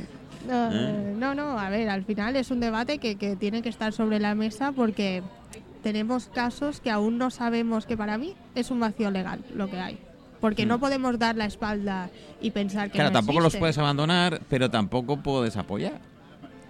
¿Eh? 0.49 1.15
No, 1.19 1.35
no, 1.35 1.59
a 1.59 1.69
ver, 1.69 1.89
al 1.89 2.05
final 2.05 2.35
es 2.35 2.51
un 2.51 2.59
debate 2.59 2.99
que, 2.99 3.17
que 3.17 3.37
tiene 3.37 3.63
que 3.63 3.69
estar 3.69 3.93
sobre 3.93 4.19
la 4.19 4.35
mesa 4.35 4.73
porque 4.73 5.23
tenemos 5.83 6.27
casos 6.27 6.81
que 6.81 6.91
aún 6.91 7.19
no 7.19 7.31
sabemos 7.31 7.87
que 7.87 7.97
para 7.97 8.19
mí 8.19 8.35
es 8.55 8.71
un 8.71 8.81
vacío 8.81 9.11
legal 9.11 9.45
lo 9.55 9.69
que 9.69 9.79
hay. 9.79 9.99
Porque 10.41 10.65
no 10.65 10.79
mm. 10.79 10.81
podemos 10.81 11.19
dar 11.19 11.37
la 11.37 11.45
espalda 11.45 12.11
y 12.41 12.51
pensar 12.51 12.91
que 12.91 12.97
claro, 12.97 13.13
tampoco 13.13 13.41
los 13.41 13.57
puedes 13.57 13.77
abandonar, 13.79 14.41
pero 14.49 14.71
tampoco 14.71 15.19
puedes 15.19 15.57
apoyar. 15.57 16.01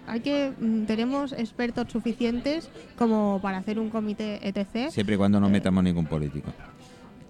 Hay 0.07 0.21
que 0.21 0.53
mm, 0.59 0.87
tenemos 0.87 1.33
expertos 1.33 1.93
suficientes 1.93 2.69
como 2.99 3.39
para 3.41 3.59
hacer 3.59 3.79
un 3.79 3.91
comité 3.91 4.41
etc. 4.43 4.91
Siempre 4.91 5.15
y 5.15 5.19
cuando 5.19 5.39
no 5.39 5.47
eh, 5.47 5.51
metamos 5.51 5.85
ningún 5.85 6.07
político. 6.07 6.53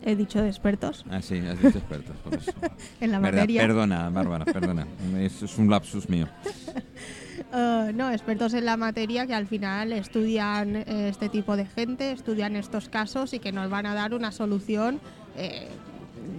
He 0.03 0.17
dicho 0.17 0.41
de 0.41 0.49
expertos. 0.49 1.05
Ah, 1.11 1.21
sí, 1.21 1.39
has 1.39 1.61
dicho 1.61 1.77
expertos. 1.77 2.17
en 3.01 3.13
la 3.13 3.21
materia. 3.21 3.61
Perdona, 3.61 4.09
Bárbara, 4.09 4.47
perdona. 4.47 4.87
es 5.19 5.59
un 5.59 5.69
lapsus 5.69 6.09
mío. 6.09 6.27
Eh, 7.53 7.93
no, 7.95 8.11
expertos 8.11 8.55
en 8.55 8.65
la 8.65 8.77
materia 8.77 9.27
que 9.27 9.35
al 9.35 9.47
final 9.47 9.93
estudian 9.93 10.77
eh, 10.77 11.09
este 11.09 11.29
tipo 11.29 11.57
de 11.57 11.67
gente, 11.67 12.13
estudian 12.13 12.55
estos 12.55 12.89
casos 12.89 13.35
y 13.35 13.41
que 13.41 13.53
nos 13.53 13.69
van 13.71 13.87
a 13.87 13.95
dar 13.95 14.15
una 14.15 14.31
solución 14.31 15.01
eh, 15.37 15.69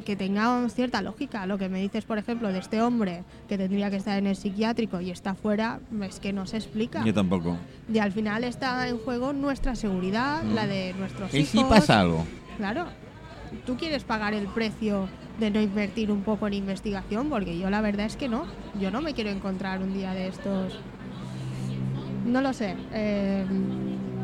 que 0.05 0.15
tenga 0.15 0.67
cierta 0.69 1.01
lógica. 1.01 1.45
Lo 1.45 1.57
que 1.57 1.67
me 1.67 1.81
dices, 1.81 2.05
por 2.05 2.17
ejemplo, 2.17 2.51
de 2.51 2.59
este 2.59 2.81
hombre 2.81 3.23
que 3.49 3.57
tendría 3.57 3.89
que 3.89 3.97
estar 3.97 4.17
en 4.17 4.27
el 4.27 4.35
psiquiátrico 4.35 5.01
y 5.01 5.11
está 5.11 5.35
fuera, 5.35 5.79
es 6.01 6.19
que 6.19 6.31
no 6.31 6.45
se 6.45 6.57
explica. 6.57 7.03
Yo 7.03 7.13
tampoco. 7.13 7.57
Y 7.91 7.99
al 7.99 8.11
final 8.11 8.43
está 8.45 8.87
en 8.87 8.97
juego 8.97 9.33
nuestra 9.33 9.75
seguridad, 9.75 10.43
la 10.43 10.65
de 10.65 10.93
nuestros 10.97 11.33
hijos. 11.33 11.53
¿Y 11.53 11.57
si 11.57 11.63
pasa 11.65 11.99
algo? 11.99 12.25
Claro. 12.57 12.85
¿Tú 13.65 13.75
quieres 13.75 14.05
pagar 14.05 14.33
el 14.33 14.47
precio 14.47 15.09
de 15.37 15.51
no 15.51 15.59
invertir 15.59 16.09
un 16.09 16.21
poco 16.21 16.47
en 16.47 16.53
investigación? 16.53 17.29
Porque 17.29 17.57
yo 17.59 17.69
la 17.69 17.81
verdad 17.81 18.05
es 18.05 18.15
que 18.15 18.29
no. 18.29 18.45
Yo 18.79 18.91
no 18.91 19.01
me 19.01 19.13
quiero 19.13 19.29
encontrar 19.29 19.81
un 19.81 19.93
día 19.93 20.13
de 20.13 20.29
estos 20.29 20.79
no 22.25 22.41
lo 22.41 22.53
sé. 22.53 22.75
Eh, 22.93 23.45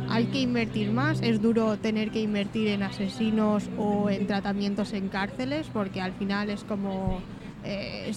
hay 0.10 0.25
que 0.25 0.39
invertir 0.39 0.91
más. 0.91 1.21
Es 1.21 1.41
duro 1.41 1.77
tener 1.77 2.12
que 2.12 2.21
invertir 2.21 2.69
en 2.69 2.83
asesinos 2.83 3.69
o 3.77 4.10
en 4.10 4.27
tratamientos 4.27 4.93
en 4.93 5.10
cárceles 5.10 5.67
porque 5.71 6.01
al 6.01 6.13
final 6.13 6.49
es 6.49 6.63
como 6.63 7.19
eh, 7.63 8.12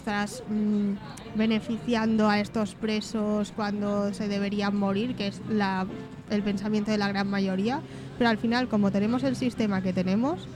mm, 0.48 0.92
beneficiando 1.36 2.28
a 2.28 2.40
estos 2.40 2.74
presos 2.74 3.52
cuando 3.54 4.14
se 4.14 4.28
deberían 4.28 4.76
morir, 4.76 5.16
que 5.16 5.28
es 5.28 5.42
el 6.30 6.42
pensamiento 6.42 6.90
de 6.90 6.98
la 6.98 7.08
gran 7.08 7.28
mayoría. 7.28 7.80
Pero 8.18 8.30
al 8.30 8.38
final, 8.38 8.68
como 8.68 8.90
tenemos 8.90 9.24
el 9.24 9.34
sistema 9.34 9.82
que 9.82 9.92
tenemos, 9.92 10.46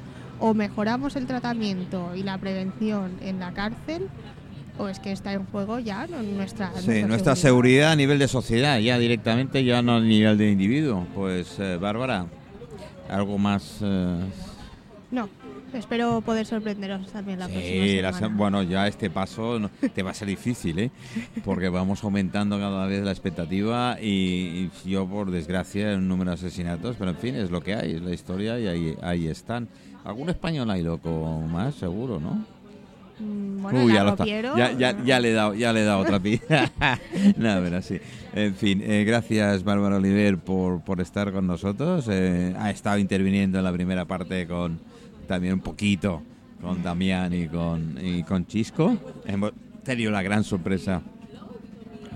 o 0.40 0.52
mejoramos 0.52 1.16
el 1.16 1.26
tratamiento 1.26 2.14
y 2.14 2.22
la 2.22 2.38
prevención 2.38 3.12
en 3.20 3.38
la 3.40 3.52
cárcel 3.52 4.08
o 4.78 4.88
es 4.88 4.98
que 4.98 5.12
está 5.12 5.32
en 5.32 5.44
juego 5.46 5.78
ya 5.78 6.06
nuestra, 6.06 6.72
sí, 6.80 7.02
nuestra, 7.04 7.36
seguridad. 7.36 7.92
a 7.92 7.96
nivel 7.96 8.18
de 8.18 8.28
sociedad, 8.28 8.78
ya 8.78 8.98
directamente, 8.98 9.64
ya 9.64 9.82
no 9.82 9.96
a 9.96 10.00
nivel 10.00 10.36
de 10.38 10.50
individuo. 10.50 11.06
Pues, 11.14 11.58
eh, 11.58 11.76
Bárbara, 11.80 12.26
¿algo 13.08 13.38
más? 13.38 13.78
Eh? 13.82 14.20
No, 15.10 15.28
Espero 15.74 16.20
poder 16.20 16.46
sorprenderos 16.46 17.08
también 17.08 17.40
la 17.40 17.48
próxima 17.48 18.12
semana. 18.12 18.36
bueno, 18.36 18.62
ya 18.62 18.86
este 18.86 19.10
paso 19.10 19.58
te 19.92 20.04
va 20.04 20.12
a 20.12 20.14
ser 20.14 20.28
difícil, 20.28 20.78
¿eh? 20.78 20.90
Porque 21.44 21.68
vamos 21.68 22.04
aumentando 22.04 22.58
cada 22.58 22.86
vez 22.86 23.02
la 23.02 23.10
expectativa 23.10 23.98
y, 24.00 24.70
yo, 24.86 25.04
por 25.08 25.32
desgracia, 25.32 25.92
el 25.92 26.06
número 26.06 26.30
de 26.30 26.36
asesinatos, 26.36 26.94
pero 26.96 27.10
en 27.10 27.16
fin, 27.16 27.34
es 27.34 27.50
lo 27.50 27.60
que 27.60 27.74
hay, 27.74 27.94
es 27.94 28.02
la 28.02 28.12
historia 28.12 28.60
y 28.60 28.68
ahí, 28.68 28.96
ahí 29.02 29.26
están. 29.26 29.68
¿Algún 30.04 30.30
español 30.30 30.70
hay 30.70 30.82
loco 30.82 31.42
más, 31.50 31.74
seguro, 31.74 32.20
no? 32.20 32.44
Mm, 33.18 33.62
bueno, 33.62 33.88
ya, 33.88 34.72
ya, 34.72 35.04
ya, 35.04 35.20
le 35.20 35.30
he 35.30 35.32
dado, 35.32 35.54
ya 35.54 35.72
le 35.72 35.82
he 35.82 35.84
dado 35.84 36.00
otra 36.00 36.18
pista. 36.18 36.70
no, 37.36 37.60
pero 37.62 37.82
sí. 37.82 37.98
En 38.34 38.54
fin, 38.54 38.82
eh, 38.84 39.04
gracias 39.04 39.62
Bárbara 39.62 39.96
Oliver 39.96 40.38
por, 40.38 40.82
por 40.82 41.00
estar 41.00 41.32
con 41.32 41.46
nosotros. 41.46 42.06
Eh, 42.10 42.54
ha 42.58 42.70
estado 42.70 42.98
interviniendo 42.98 43.58
en 43.58 43.64
la 43.64 43.72
primera 43.72 44.04
parte 44.04 44.46
con 44.46 44.80
también 45.28 45.54
un 45.54 45.60
poquito 45.60 46.22
con 46.60 46.82
Damián 46.82 47.32
y 47.32 47.46
con, 47.46 47.98
y 48.02 48.22
con 48.24 48.46
Chisco. 48.46 48.96
Hemos 49.26 49.52
tenido 49.84 50.10
la 50.10 50.22
gran 50.22 50.42
sorpresa. 50.42 51.02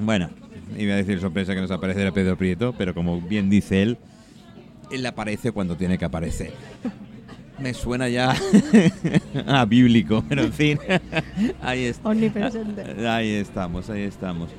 Bueno, 0.01 0.31
iba 0.77 0.95
a 0.95 0.97
decir 0.97 1.21
sorpresa 1.21 1.55
que 1.55 1.61
nos 1.61 1.71
aparecerá 1.71 2.13
Pedro 2.13 2.37
Prieto, 2.37 2.75
pero 2.77 2.95
como 2.95 3.21
bien 3.21 3.51
dice 3.51 3.83
él, 3.83 3.99
él 4.91 5.07
aparece 5.07 5.53
cuando 5.53 5.77
tiene 5.77 5.99
que 5.99 6.05
aparecer 6.05 6.53
me 7.59 7.75
suena 7.75 8.09
ya 8.09 8.35
a 9.47 9.65
bíblico, 9.65 10.25
pero 10.29 10.43
en 10.43 10.53
fin, 10.53 10.79
ahí 11.63 11.85
está. 11.85 12.09
Ahí 13.17 13.31
estamos, 13.31 13.91
ahí 13.91 14.03
estamos. 14.03 14.51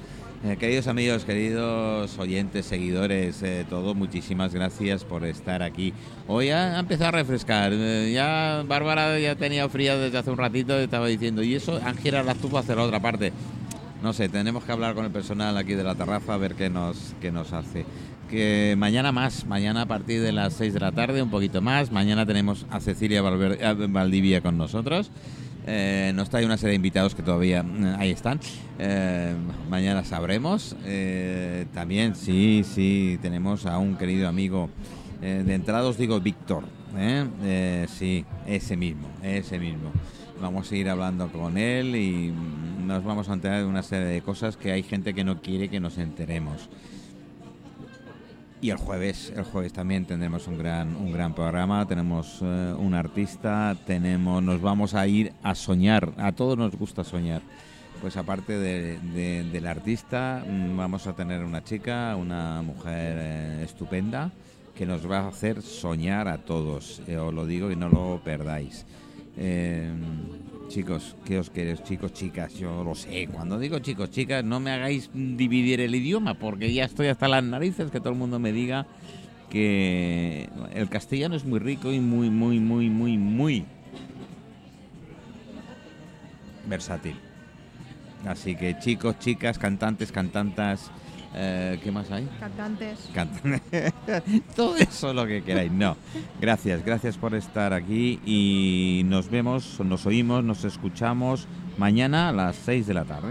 Eh, 0.41 0.55
queridos 0.57 0.87
amigos, 0.87 1.25
queridos 1.25 2.17
oyentes, 2.17 2.65
seguidores, 2.65 3.43
eh, 3.43 3.65
todo, 3.69 3.93
muchísimas 3.93 4.53
gracias 4.53 5.03
por 5.03 5.25
estar 5.25 5.61
aquí. 5.61 5.93
Hoy 6.27 6.49
ha, 6.49 6.79
empezado 6.79 7.09
a 7.09 7.11
refrescar. 7.11 7.73
Eh, 7.73 8.11
ya 8.13 8.63
Bárbara 8.65 9.19
ya 9.19 9.35
tenía 9.35 9.67
frío 9.67 9.99
desde 9.99 10.17
hace 10.17 10.31
un 10.31 10.37
ratito, 10.37 10.79
estaba 10.79 11.07
diciendo, 11.07 11.43
y 11.43 11.55
eso, 11.55 11.81
Ángela 11.83 12.23
las 12.23 12.37
tuvo 12.37 12.57
hacer 12.57 12.77
la 12.77 12.83
otra 12.83 13.01
parte. 13.01 13.33
No 14.01 14.13
sé, 14.13 14.29
tenemos 14.29 14.63
que 14.63 14.71
hablar 14.71 14.95
con 14.95 15.03
el 15.03 15.11
personal 15.11 15.57
aquí 15.57 15.73
de 15.73 15.83
la 15.83 15.95
terraza 15.95 16.35
a 16.35 16.37
ver 16.37 16.55
qué 16.55 16.69
nos, 16.69 17.15
qué 17.19 17.33
nos 17.33 17.51
hace 17.51 17.85
que 18.29 18.75
mañana 18.77 19.11
más, 19.11 19.45
mañana 19.45 19.81
a 19.81 19.85
partir 19.85 20.21
de 20.21 20.31
las 20.31 20.53
6 20.53 20.73
de 20.73 20.79
la 20.79 20.91
tarde, 20.91 21.21
un 21.21 21.29
poquito 21.29 21.61
más. 21.61 21.91
Mañana 21.91 22.25
tenemos 22.25 22.65
a 22.69 22.79
Cecilia 22.79 23.21
Valdivia 23.21 24.41
con 24.41 24.57
nosotros. 24.57 25.11
Eh, 25.65 26.11
nos 26.15 26.29
trae 26.29 26.45
una 26.45 26.57
serie 26.57 26.71
de 26.71 26.75
invitados 26.77 27.15
que 27.15 27.23
todavía 27.23 27.65
eh, 27.67 27.95
ahí 27.97 28.11
están. 28.11 28.39
Eh, 28.77 29.33
mañana 29.69 30.05
sabremos. 30.05 30.75
Eh, 30.85 31.65
también, 31.73 32.15
sí, 32.15 32.63
sí, 32.63 33.17
tenemos 33.21 33.65
a 33.65 33.77
un 33.79 33.95
querido 33.95 34.27
amigo. 34.27 34.69
de 35.21 35.53
entrada 35.53 35.87
os 35.87 35.97
digo 35.97 36.19
Víctor. 36.21 36.63
sí, 37.87 38.25
ese 38.47 38.77
mismo, 38.77 39.07
ese 39.23 39.59
mismo. 39.59 39.91
Vamos 40.39 40.71
a 40.71 40.75
ir 40.75 40.89
hablando 40.89 41.27
con 41.27 41.57
él 41.57 41.95
y 41.95 42.33
nos 42.85 43.03
vamos 43.03 43.27
a 43.27 43.33
enterar 43.33 43.59
de 43.59 43.65
una 43.65 43.83
serie 43.83 44.07
de 44.07 44.21
cosas 44.21 44.55
que 44.55 44.71
hay 44.71 44.83
gente 44.83 45.13
que 45.13 45.23
no 45.23 45.41
quiere 45.41 45.67
que 45.67 45.79
nos 45.79 45.97
enteremos. 45.97 46.69
Y 48.61 48.71
el 48.71 48.77
jueves, 48.77 49.31
el 49.35 49.45
jueves 49.45 49.71
también 49.71 50.05
tendremos 50.05 50.45
un 50.47 50.57
gran, 50.57 50.93
un 50.97 51.13
gran 51.13 51.33
programa, 51.33 51.87
tenemos 51.87 52.39
eh, 52.41 52.73
un 52.77 52.93
artista, 52.93 53.77
tenemos, 53.87 54.43
nos 54.43 54.59
vamos 54.59 54.93
a 54.95 55.07
ir 55.07 55.31
a 55.43 55.55
soñar, 55.55 56.11
a 56.17 56.33
todos 56.33 56.57
nos 56.57 56.75
gusta 56.75 57.05
soñar. 57.05 57.41
Pues 58.01 58.17
aparte 58.17 58.57
del 58.57 59.67
artista, 59.67 60.43
mm, 60.45 60.75
vamos 60.75 61.07
a 61.07 61.13
tener 61.13 61.43
una 61.45 61.63
chica, 61.63 62.17
una 62.17 62.61
mujer 62.61 63.17
eh, 63.17 63.61
estupenda, 63.63 64.31
que 64.75 64.85
nos 64.85 65.09
va 65.09 65.19
a 65.19 65.27
hacer 65.29 65.61
soñar 65.61 66.27
a 66.27 66.39
todos. 66.39 67.01
Eh, 67.07 67.17
os 67.17 67.33
lo 67.33 67.45
digo 67.45 67.71
y 67.71 67.77
no 67.77 67.87
lo 67.87 68.19
perdáis. 68.25 68.85
Chicos, 70.69 71.15
¿qué 71.25 71.39
os 71.39 71.49
queréis? 71.49 71.83
Chicos, 71.83 72.13
chicas, 72.13 72.53
yo 72.53 72.83
lo 72.83 72.93
sé. 72.93 73.27
Cuando 73.31 73.57
digo 73.57 73.79
chicos, 73.79 74.11
chicas, 74.11 74.43
no 74.43 74.59
me 74.59 74.71
hagáis 74.71 75.09
dividir 75.13 75.81
el 75.81 75.95
idioma, 75.95 76.35
porque 76.35 76.71
ya 76.71 76.85
estoy 76.85 77.07
hasta 77.07 77.27
las 77.27 77.43
narices 77.43 77.89
que 77.89 77.99
todo 77.99 78.11
el 78.11 78.19
mundo 78.19 78.37
me 78.37 78.51
diga 78.51 78.85
que 79.49 80.47
el 80.73 80.89
castellano 80.89 81.35
es 81.35 81.43
muy 81.43 81.59
rico 81.59 81.91
y 81.91 81.99
muy, 81.99 82.29
muy, 82.29 82.59
muy, 82.59 82.89
muy, 82.89 83.17
muy 83.17 83.65
versátil. 86.67 87.15
Así 88.27 88.55
que 88.55 88.77
chicos, 88.77 89.17
chicas, 89.17 89.57
cantantes, 89.57 90.11
cantantas, 90.11 90.91
eh, 91.35 91.79
¿Qué 91.83 91.91
más 91.91 92.09
hay? 92.11 92.27
Cantantes. 92.39 93.09
Todo 94.55 94.75
eso 94.77 95.13
lo 95.13 95.27
que 95.27 95.43
queráis. 95.43 95.71
No. 95.71 95.95
Gracias, 96.41 96.83
gracias 96.83 97.17
por 97.17 97.35
estar 97.35 97.73
aquí 97.73 98.19
y 98.25 99.03
nos 99.05 99.29
vemos, 99.29 99.79
nos 99.79 100.05
oímos, 100.05 100.43
nos 100.43 100.63
escuchamos 100.63 101.47
mañana 101.77 102.29
a 102.29 102.31
las 102.31 102.55
6 102.57 102.87
de 102.87 102.93
la 102.93 103.05
tarde. 103.05 103.27